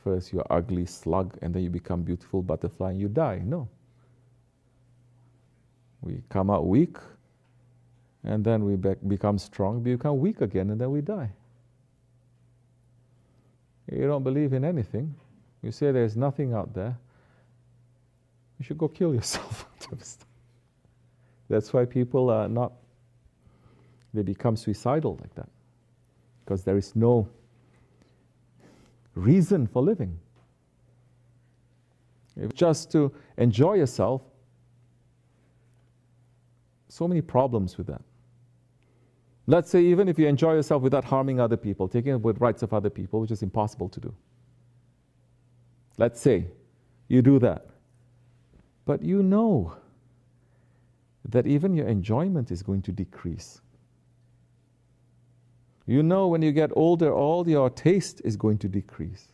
First, 0.02 0.32
you're 0.32 0.46
ugly 0.50 0.86
slug, 0.86 1.36
and 1.42 1.54
then 1.54 1.62
you 1.62 1.70
become 1.70 2.02
beautiful 2.02 2.42
butterfly 2.42 2.92
and 2.92 3.00
you 3.00 3.08
die. 3.08 3.42
No. 3.44 3.68
We 6.02 6.22
come 6.28 6.50
out 6.50 6.66
weak, 6.66 6.96
and 8.22 8.44
then 8.44 8.64
we 8.64 8.76
be- 8.76 8.94
become 9.08 9.38
strong, 9.38 9.82
become 9.82 10.18
weak 10.18 10.40
again, 10.40 10.70
and 10.70 10.80
then 10.80 10.90
we 10.90 11.00
die. 11.00 11.30
You 13.90 14.06
don't 14.06 14.22
believe 14.22 14.52
in 14.52 14.64
anything. 14.64 15.14
You 15.62 15.72
say 15.72 15.92
there's 15.92 16.16
nothing 16.16 16.52
out 16.52 16.74
there. 16.74 16.96
You 18.58 18.64
should 18.64 18.78
go 18.78 18.88
kill 18.88 19.14
yourself. 19.14 19.66
That's 21.48 21.72
why 21.72 21.84
people 21.84 22.30
are 22.30 22.48
not, 22.48 22.72
they 24.12 24.22
become 24.22 24.56
suicidal 24.56 25.18
like 25.20 25.34
that. 25.34 25.48
Because 26.44 26.64
there 26.64 26.76
is 26.76 26.94
no 26.94 27.28
reason 29.14 29.66
for 29.66 29.82
living. 29.82 30.18
If 32.36 32.54
just 32.54 32.90
to 32.92 33.12
enjoy 33.36 33.74
yourself, 33.74 34.22
so 36.88 37.06
many 37.08 37.20
problems 37.20 37.76
with 37.78 37.86
that. 37.88 38.02
Let's 39.46 39.70
say, 39.70 39.82
even 39.82 40.08
if 40.08 40.18
you 40.18 40.26
enjoy 40.26 40.54
yourself 40.54 40.82
without 40.82 41.04
harming 41.04 41.38
other 41.38 41.56
people, 41.56 41.86
taking 41.86 42.14
up 42.14 42.22
with 42.22 42.40
rights 42.40 42.62
of 42.62 42.72
other 42.72 42.88
people, 42.88 43.20
which 43.20 43.30
is 43.30 43.42
impossible 43.42 43.88
to 43.90 44.00
do. 44.00 44.14
Let's 45.98 46.20
say 46.20 46.46
you 47.08 47.20
do 47.20 47.38
that. 47.40 47.66
But 48.86 49.02
you 49.02 49.22
know 49.22 49.76
that 51.28 51.46
even 51.46 51.74
your 51.74 51.88
enjoyment 51.88 52.50
is 52.50 52.62
going 52.62 52.82
to 52.82 52.92
decrease. 52.92 53.60
You 55.86 56.02
know, 56.02 56.28
when 56.28 56.42
you 56.42 56.52
get 56.52 56.70
older, 56.74 57.12
all 57.12 57.46
your 57.48 57.68
taste 57.70 58.22
is 58.24 58.36
going 58.36 58.58
to 58.58 58.68
decrease. 58.68 59.28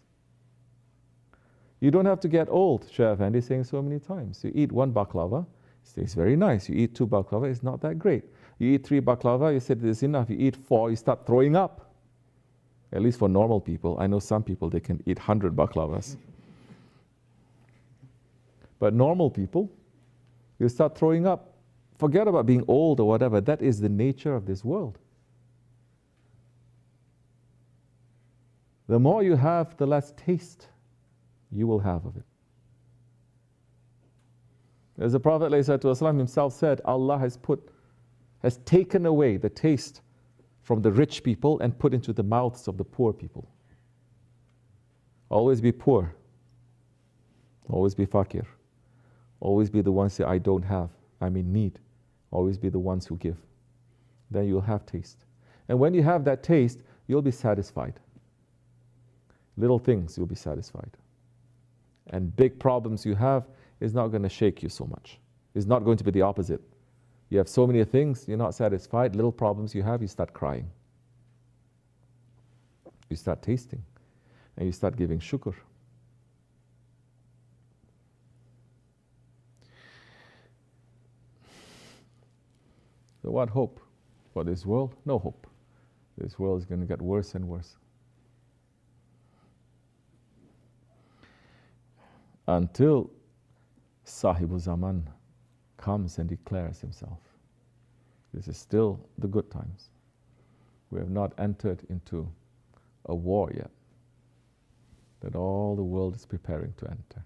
You 1.81 1.91
don't 1.91 2.07
have 2.07 2.21
to 2.21 2.29
get 2.29 2.49
old, 2.51 2.87
Shaykh 2.91 3.15
Effendi 3.15 3.41
saying 3.41 3.65
so 3.65 3.81
many 3.81 3.99
times. 3.99 4.45
You 4.45 4.53
eat 4.55 4.71
one 4.71 4.93
baklava, 4.93 5.47
it 5.85 6.01
tastes 6.01 6.15
very 6.15 6.37
nice. 6.37 6.69
You 6.69 6.77
eat 6.77 6.95
two 6.95 7.07
baklava, 7.07 7.51
it's 7.51 7.63
not 7.63 7.81
that 7.83 7.99
great. 7.99 8.25
You 8.59 8.75
eat 8.75 8.87
three 8.87 9.01
baklava, 9.01 9.55
you 9.55 9.61
said 9.61 9.83
it's 9.83 10.03
enough. 10.03 10.29
You 10.29 10.37
eat 10.39 10.57
four, 10.57 10.91
you 10.91 10.97
start 10.97 11.27
throwing 11.27 11.57
up. 11.57 11.91
At 12.93 13.03
least 13.03 13.19
for 13.19 13.29
normal 13.29 13.61
people. 13.61 13.97
I 14.01 14.07
know 14.09 14.19
some 14.19 14.43
people, 14.43 14.69
they 14.69 14.81
can 14.81 15.03
eat 15.07 15.19
100 15.19 15.57
baklavas. 15.57 16.17
But 18.81 18.95
normal 18.95 19.31
people, 19.31 19.71
you 20.59 20.69
start 20.71 20.97
throwing 20.97 21.27
up. 21.27 21.50
Forget 22.01 22.27
about 22.27 22.47
being 22.47 22.65
old 22.67 22.99
or 22.99 23.07
whatever. 23.07 23.43
That 23.43 23.61
is 23.61 23.79
the 23.79 23.91
nature 23.91 24.35
of 24.35 24.47
this 24.47 24.65
world. 24.65 24.99
The 28.89 28.99
more 28.99 29.23
you 29.23 29.37
have, 29.37 29.77
the 29.77 29.85
less 29.85 30.15
taste 30.17 30.69
you 31.53 31.67
will 31.67 31.81
have 31.81 32.07
of 32.07 32.17
it. 32.17 32.25
As 34.99 35.13
the 35.13 35.21
Prophet 35.21 35.53
himself 35.53 36.55
said, 36.55 36.81
Allah 36.87 37.19
has 37.19 37.37
put, 37.37 37.69
has 38.43 38.57
taken 38.65 39.05
away 39.05 39.37
the 39.37 39.51
taste 39.51 40.01
from 40.63 40.81
the 40.81 40.91
rich 40.91 41.23
people 41.23 41.61
and 41.61 41.79
put 41.79 41.93
into 41.93 42.15
the 42.15 42.23
mouths 42.23 42.67
of 42.67 42.79
the 42.79 42.85
poor 42.85 43.13
people. 43.13 43.47
Always 45.29 45.61
be 45.61 45.71
poor. 45.71 46.15
Always 47.69 47.95
be 47.95 48.07
fakir. 48.07 48.47
Always 49.41 49.69
be 49.69 49.83
the 49.83 49.93
ones 49.93 50.17
that 50.17 50.29
I 50.29 50.39
don't 50.39 50.63
have, 50.63 50.89
I'm 51.21 51.37
in 51.37 51.53
need. 51.53 51.79
Always 52.31 52.59
be 52.59 52.69
the 52.69 52.79
ones 52.79 53.07
who 53.07 53.17
give. 53.17 53.37
Then 54.31 54.47
you'll 54.47 54.61
have 54.61 54.87
taste. 54.87 55.25
And 55.69 55.79
when 55.79 55.95
you 55.95 56.03
have 56.03 56.25
that 56.25 56.43
taste, 56.43 56.83
you'll 57.07 57.23
be 57.23 57.31
satisfied. 57.31 57.99
Little 59.57 59.79
things, 59.79 60.17
you'll 60.17 60.27
be 60.27 60.35
satisfied. 60.35 60.91
And 62.11 62.35
big 62.37 62.59
problems 62.59 63.05
you 63.05 63.15
have 63.15 63.47
is 63.81 63.95
not 63.95 64.09
going 64.09 64.23
to 64.23 64.29
shake 64.29 64.63
you 64.63 64.69
so 64.69 64.85
much. 64.85 65.19
It's 65.55 65.67
not 65.67 65.85
going 65.85 65.97
to 65.97 66.05
be 66.05 66.11
the 66.11 66.23
opposite. 66.23 66.61
You 67.31 67.39
have 67.39 67.49
so 67.49 67.67
many 67.67 67.85
things, 67.85 68.27
you're 68.27 68.37
not 68.37 68.55
satisfied. 68.55 69.15
Little 69.15 69.33
problems 69.33 69.75
you 69.75 69.83
have, 69.83 70.03
you 70.03 70.09
start 70.09 70.33
crying. 70.33 70.69
You 73.09 73.17
start 73.17 73.43
tasting. 73.43 73.83
And 74.57 74.67
you 74.67 74.73
start 74.73 74.97
giving 74.97 75.19
shukr. 75.19 75.55
So, 83.23 83.31
what 83.31 83.51
hope 83.51 83.81
for 84.33 84.45
this 84.45 84.65
world? 84.65 84.95
No 85.05 85.19
hope. 85.19 85.47
This 86.17 86.39
world 86.39 86.61
is 86.61 86.67
going 86.67 86.81
to 86.81 86.87
get 86.87 87.01
worse 87.01 87.35
and 87.35 87.47
worse. 87.47 87.77
Until 92.47 93.11
Sahibul 94.05 94.59
Zaman 94.59 95.09
comes 95.77 96.19
and 96.19 96.29
declares 96.29 96.81
himself. 96.81 97.19
This 98.35 98.49
is 98.49 98.57
still 98.57 99.01
the 99.19 99.29
good 99.29 99.51
times. 99.51 99.91
We 100.91 100.99
have 100.99 101.11
not 101.11 101.33
entered 101.39 101.85
into 101.89 102.29
a 103.07 103.15
war 103.15 103.51
yet 103.55 103.71
that 105.21 105.37
all 105.37 105.77
the 105.77 105.83
world 105.83 106.15
is 106.15 106.27
preparing 106.27 106.73
to 106.79 106.87
enter. 106.87 107.25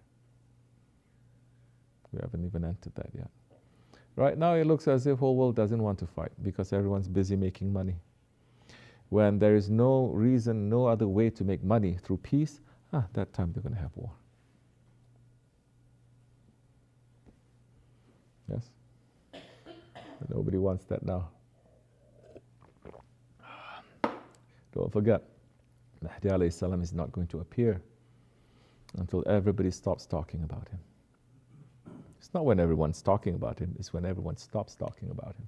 We 2.12 2.20
haven't 2.20 2.44
even 2.44 2.64
entered 2.64 2.94
that 2.96 3.10
yet. 3.14 3.30
Right 4.16 4.38
now, 4.38 4.54
it 4.54 4.66
looks 4.66 4.86
as 4.86 5.06
if 5.06 5.18
whole 5.18 5.34
world 5.36 5.56
doesn't 5.56 5.82
want 5.82 5.98
to 5.98 6.06
fight 6.06 6.30
because 6.42 6.72
everyone's 6.72 7.08
busy 7.08 7.34
making 7.36 7.72
money. 7.72 7.96
When 9.08 9.38
there 9.38 9.56
is 9.56 9.68
no 9.70 10.06
reason, 10.06 10.68
no 10.68 10.86
other 10.86 11.08
way 11.08 11.30
to 11.30 11.44
make 11.44 11.62
money 11.62 11.98
through 12.02 12.18
peace, 12.18 12.60
ah, 12.92 13.04
that 13.12 13.32
time 13.32 13.52
they're 13.52 13.62
going 13.62 13.74
to 13.74 13.80
have 13.80 13.90
war. 13.96 14.10
Yes? 18.50 18.70
Nobody 20.28 20.58
wants 20.58 20.84
that 20.86 21.04
now. 21.04 21.28
Don't 24.72 24.92
forget, 24.92 25.22
Mahdi 26.02 26.50
salam 26.50 26.82
is 26.82 26.92
not 26.92 27.12
going 27.12 27.28
to 27.28 27.38
appear 27.40 27.80
until 28.98 29.22
everybody 29.26 29.70
stops 29.70 30.06
talking 30.06 30.42
about 30.42 30.68
him. 30.68 30.78
It's 32.24 32.32
not 32.32 32.46
when 32.46 32.58
everyone's 32.58 33.02
talking 33.02 33.34
about 33.34 33.58
him, 33.58 33.76
it's 33.78 33.92
when 33.92 34.06
everyone 34.06 34.38
stops 34.38 34.74
talking 34.74 35.10
about 35.10 35.36
him. 35.36 35.46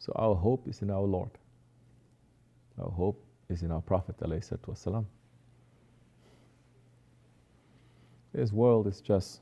So 0.00 0.12
our 0.16 0.34
hope 0.34 0.66
is 0.66 0.82
in 0.82 0.90
our 0.90 1.02
Lord. 1.02 1.30
Our 2.76 2.90
hope 2.90 3.24
is 3.48 3.62
in 3.62 3.70
our 3.70 3.80
Prophet. 3.80 4.16
ﷺ. 4.18 5.04
This 8.32 8.52
world 8.52 8.88
is 8.88 9.00
just 9.00 9.40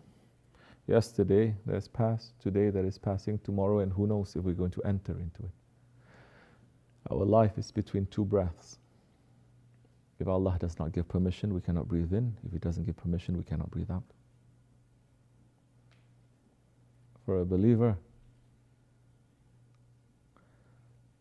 yesterday 0.87 1.57
that 1.65 1.77
is 1.77 1.89
past, 1.89 2.39
today 2.43 2.69
that 2.69 2.85
is 2.85 2.99
passing, 2.99 3.39
tomorrow, 3.39 3.79
and 3.79 3.91
who 3.91 4.07
knows 4.07 4.37
if 4.37 4.45
we're 4.45 4.53
going 4.53 4.71
to 4.73 4.83
enter 4.83 5.13
into 5.13 5.45
it. 5.45 5.53
Our 7.11 7.25
life 7.25 7.57
is 7.57 7.71
between 7.71 8.05
two 8.05 8.27
breaths. 8.27 8.81
If 10.23 10.29
Allah 10.29 10.57
does 10.61 10.79
not 10.79 10.93
give 10.93 11.09
permission, 11.09 11.53
we 11.53 11.61
cannot 11.61 11.89
breathe 11.89 12.13
in. 12.13 12.37
If 12.47 12.53
He 12.53 12.61
doesn't 12.61 12.85
give 12.85 12.97
permission, 12.97 13.37
we 13.37 13.43
cannot 13.43 13.73
breathe 13.73 13.91
out. 13.91 14.05
For 17.27 17.41
a 17.41 17.45
believer, 17.45 17.97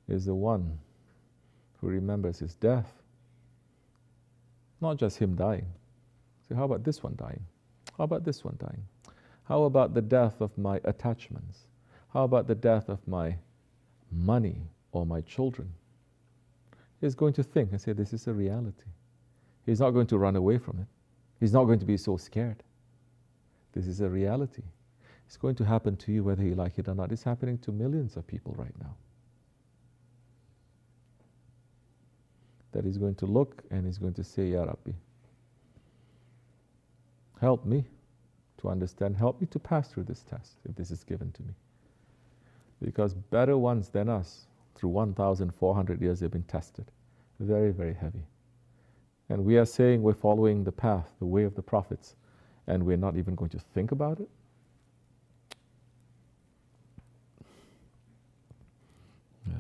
is 0.08 0.26
the 0.26 0.36
one 0.36 0.78
who 1.80 1.88
remembers 1.88 2.38
his 2.38 2.54
death, 2.54 2.94
not 4.82 4.98
just 4.98 5.18
him 5.18 5.34
dying. 5.34 5.66
So, 6.48 6.54
how 6.56 6.66
about 6.66 6.84
this 6.84 7.02
one 7.02 7.16
dying? 7.16 7.44
How 7.98 8.04
about 8.04 8.24
this 8.24 8.44
one 8.44 8.58
dying? 8.60 8.84
How 9.46 9.64
about 9.64 9.96
the 9.96 10.02
death 10.02 10.42
of 10.42 10.56
my 10.60 10.80
attachments? 10.84 11.66
How 12.14 12.26
about 12.26 12.46
the 12.46 12.54
death 12.54 12.88
of 12.88 13.00
my 13.08 13.36
money 14.12 14.58
or 14.92 15.08
my 15.08 15.22
children? 15.22 15.74
He's 17.00 17.16
going 17.16 17.34
to 17.34 17.44
think 17.44 17.72
and 17.72 17.82
say, 17.82 17.94
This 17.94 18.14
is 18.14 18.28
a 18.28 18.34
reality. 18.34 18.91
He's 19.66 19.80
not 19.80 19.92
going 19.92 20.08
to 20.08 20.18
run 20.18 20.36
away 20.36 20.58
from 20.58 20.80
it. 20.80 20.88
He's 21.40 21.54
not 21.54 21.66
going 21.66 21.80
to 21.80 21.86
be 21.86 21.98
so 21.98 22.18
scared. 22.18 22.64
This 23.74 23.88
is 23.88 24.02
a 24.02 24.10
reality. 24.10 24.64
It's 25.26 25.38
going 25.38 25.56
to 25.56 25.66
happen 25.66 25.96
to 25.98 26.12
you 26.12 26.24
whether 26.24 26.44
you 26.44 26.56
like 26.56 26.78
it 26.78 26.88
or 26.88 26.96
not. 26.96 27.12
It's 27.12 27.24
happening 27.24 27.58
to 27.60 27.72
millions 27.72 28.18
of 28.18 28.28
people 28.28 28.54
right 28.58 28.74
now. 28.82 28.96
That 32.74 32.86
he's 32.86 32.98
going 32.98 33.16
to 33.16 33.26
look 33.26 33.64
and 33.72 33.86
he's 33.86 33.98
going 33.98 34.14
to 34.16 34.24
say, 34.24 34.48
Ya 34.48 34.64
Rabbi, 34.64 34.92
Help 37.42 37.66
me 37.66 37.86
to 38.60 38.70
understand, 38.70 39.18
help 39.18 39.42
me 39.42 39.48
to 39.48 39.58
pass 39.58 39.90
through 39.90 40.04
this 40.04 40.22
test 40.22 40.58
if 40.70 40.76
this 40.76 40.92
is 40.92 41.04
given 41.04 41.32
to 41.32 41.42
me. 41.42 41.54
Because 42.84 43.16
better 43.16 43.58
ones 43.58 43.90
than 43.90 44.10
us, 44.10 44.46
through 44.76 44.90
1,400 44.90 46.02
years, 46.02 46.20
they've 46.20 46.32
been 46.32 46.44
tested. 46.44 46.86
Very, 47.40 47.72
very 47.72 47.96
heavy. 47.96 48.24
And 49.32 49.46
we 49.46 49.58
are 49.58 49.66
saying 49.66 50.02
we're 50.02 50.14
following 50.14 50.66
the 50.66 50.74
path, 50.74 51.14
the 51.20 51.26
way 51.26 51.46
of 51.46 51.56
the 51.56 51.62
prophets, 51.62 52.18
and 52.68 52.86
we're 52.86 52.98
not 52.98 53.16
even 53.16 53.34
going 53.34 53.50
to 53.52 53.60
think 53.60 53.94
about 53.94 54.20
it. 54.20 54.28
Yeah. 59.48 59.54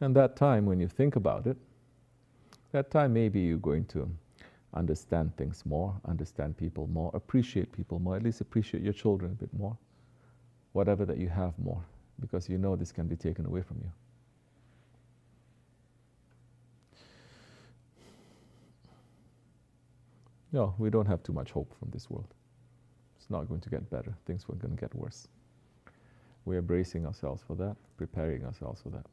And 0.00 0.16
that 0.16 0.36
time, 0.36 0.64
when 0.64 0.80
you 0.80 0.88
think 0.88 1.16
about 1.16 1.46
it, 1.46 1.58
that 2.72 2.90
time 2.90 3.12
maybe 3.12 3.40
you're 3.40 3.58
going 3.58 3.84
to 3.88 4.08
understand 4.72 5.36
things 5.36 5.66
more, 5.66 5.94
understand 6.06 6.56
people 6.56 6.86
more, 6.86 7.10
appreciate 7.12 7.70
people 7.70 7.98
more, 7.98 8.16
at 8.16 8.22
least 8.22 8.40
appreciate 8.40 8.82
your 8.82 8.94
children 8.94 9.32
a 9.32 9.34
bit 9.34 9.52
more, 9.52 9.76
whatever 10.72 11.04
that 11.04 11.18
you 11.18 11.28
have 11.28 11.52
more, 11.58 11.84
because 12.20 12.48
you 12.48 12.56
know 12.56 12.74
this 12.74 12.90
can 12.90 13.06
be 13.06 13.16
taken 13.16 13.44
away 13.44 13.60
from 13.60 13.76
you. 13.82 13.92
No, 20.52 20.74
we 20.78 20.90
don't 20.90 21.06
have 21.06 21.22
too 21.22 21.32
much 21.32 21.50
hope 21.50 21.74
from 21.78 21.90
this 21.90 22.08
world. 22.08 22.34
It's 23.16 23.28
not 23.28 23.48
going 23.48 23.60
to 23.60 23.70
get 23.70 23.90
better. 23.90 24.14
Things 24.26 24.44
are 24.48 24.54
going 24.54 24.74
to 24.74 24.80
get 24.80 24.94
worse. 24.94 25.28
We 26.44 26.56
are 26.56 26.62
bracing 26.62 27.04
ourselves 27.04 27.42
for 27.46 27.54
that, 27.56 27.76
preparing 27.96 28.44
ourselves 28.44 28.80
for 28.80 28.88
that. 28.90 29.04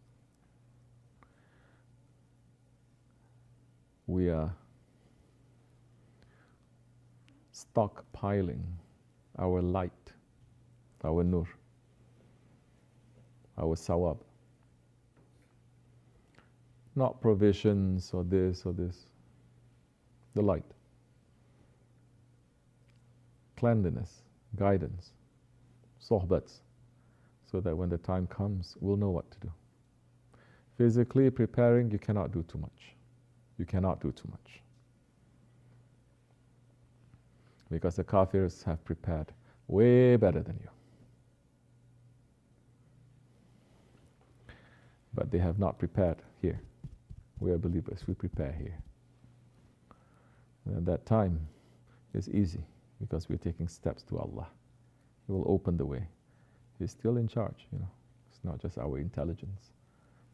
We 4.07 4.29
are 4.29 4.53
stockpiling 7.53 8.61
our 9.37 9.61
light, 9.61 9.91
our 11.03 11.23
nur, 11.23 11.47
our 13.57 13.75
sawab. 13.75 14.19
Not 16.95 17.19
provisions 17.19 18.11
or 18.13 18.23
this 18.23 18.65
or 18.65 18.71
this. 18.71 19.07
The 20.35 20.41
light. 20.41 20.74
Cleanliness, 23.57 24.23
guidance, 24.55 25.11
sohbats. 26.01 26.59
so 27.49 27.61
that 27.61 27.75
when 27.75 27.89
the 27.89 27.97
time 27.97 28.27
comes, 28.27 28.75
we'll 28.81 28.97
know 28.97 29.11
what 29.11 29.29
to 29.31 29.39
do. 29.39 29.51
Physically 30.77 31.29
preparing, 31.29 31.89
you 31.89 31.99
cannot 31.99 32.31
do 32.31 32.43
too 32.43 32.57
much. 32.57 32.95
You 33.57 33.65
cannot 33.65 34.01
do 34.01 34.11
too 34.11 34.27
much. 34.29 34.61
Because 37.71 37.95
the 37.95 38.03
kafirs 38.03 38.63
have 38.63 38.83
prepared 38.83 39.31
way 39.67 40.15
better 40.17 40.41
than 40.41 40.59
you. 40.61 40.69
But 45.13 45.31
they 45.31 45.37
have 45.37 45.59
not 45.59 45.79
prepared 45.79 46.17
here. 46.41 46.59
We 47.39 47.51
are 47.51 47.57
believers, 47.57 48.03
we 48.07 48.15
prepare 48.15 48.51
here. 48.51 48.77
And 50.65 50.85
that 50.85 51.05
time 51.05 51.39
is 52.13 52.27
easy 52.29 52.65
because 52.99 53.29
we're 53.29 53.37
taking 53.37 53.67
steps 53.67 54.03
to 54.03 54.17
Allah. 54.17 54.47
He 55.27 55.33
will 55.33 55.45
open 55.47 55.77
the 55.77 55.85
way. 55.85 56.07
He's 56.79 56.91
still 56.91 57.17
in 57.17 57.27
charge, 57.27 57.67
you 57.71 57.79
know. 57.79 57.89
It's 58.31 58.43
not 58.43 58.61
just 58.61 58.77
our 58.77 58.97
intelligence 58.99 59.71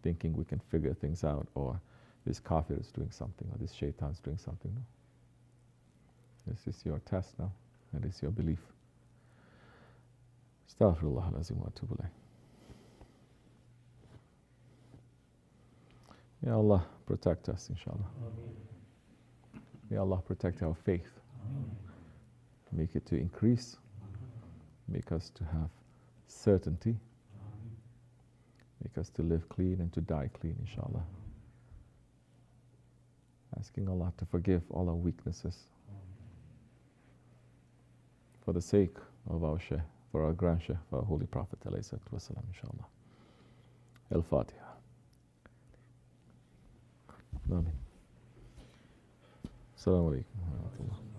thinking 0.03 0.33
we 0.33 0.45
can 0.45 0.59
figure 0.59 0.93
things 0.93 1.23
out 1.23 1.47
or 1.55 1.79
this 2.25 2.39
kafir 2.39 2.77
is 2.79 2.91
doing 2.91 3.11
something 3.11 3.47
or 3.51 3.57
this 3.59 3.73
shaitan 3.73 4.11
is 4.11 4.19
doing 4.19 4.37
something. 4.37 4.71
No. 4.73 4.81
This 6.47 6.67
is 6.75 6.85
your 6.85 6.99
test 6.99 7.37
now, 7.39 7.51
and 7.93 8.03
it's 8.05 8.21
your 8.21 8.31
belief. 8.31 8.59
Astaghfirullah 10.69 11.31
alazim 11.33 11.57
wa 11.57 11.67
atubu 11.67 12.03
Ya 16.43 16.55
Allah, 16.55 16.83
protect 17.05 17.49
us, 17.49 17.69
inshallah. 17.69 18.09
May 19.89 19.97
Allah 19.97 20.21
protect 20.25 20.63
our 20.63 20.73
faith. 20.73 21.19
Make 22.71 22.95
it 22.95 23.05
to 23.07 23.15
increase. 23.15 23.77
Make 24.87 25.11
us 25.11 25.29
to 25.35 25.43
have 25.43 25.69
certainty. 26.27 26.95
Make 28.83 28.97
us 28.97 29.09
to 29.09 29.21
live 29.21 29.47
clean 29.49 29.77
and 29.79 29.91
to 29.93 30.01
die 30.01 30.29
clean, 30.39 30.55
inshallah. 30.59 31.03
Asking 33.59 33.87
Allah 33.89 34.11
to 34.17 34.25
forgive 34.25 34.63
all 34.71 34.89
our 34.89 34.95
weaknesses. 34.95 35.57
For 38.43 38.53
the 38.53 38.61
sake 38.61 38.95
of 39.29 39.43
our 39.43 39.59
Shaykh, 39.59 39.79
for 40.11 40.25
our 40.25 40.33
grand 40.33 40.63
Shaykh, 40.63 40.77
for 40.89 40.99
our 40.99 41.05
Holy 41.05 41.27
Prophet, 41.27 41.59
wasalam, 41.63 42.43
inshallah. 42.53 42.87
Al 44.13 44.21
Fatiha. 44.23 44.65
Amin. 47.51 47.73
Assalamu 49.77 50.11
alaikum. 50.11 51.10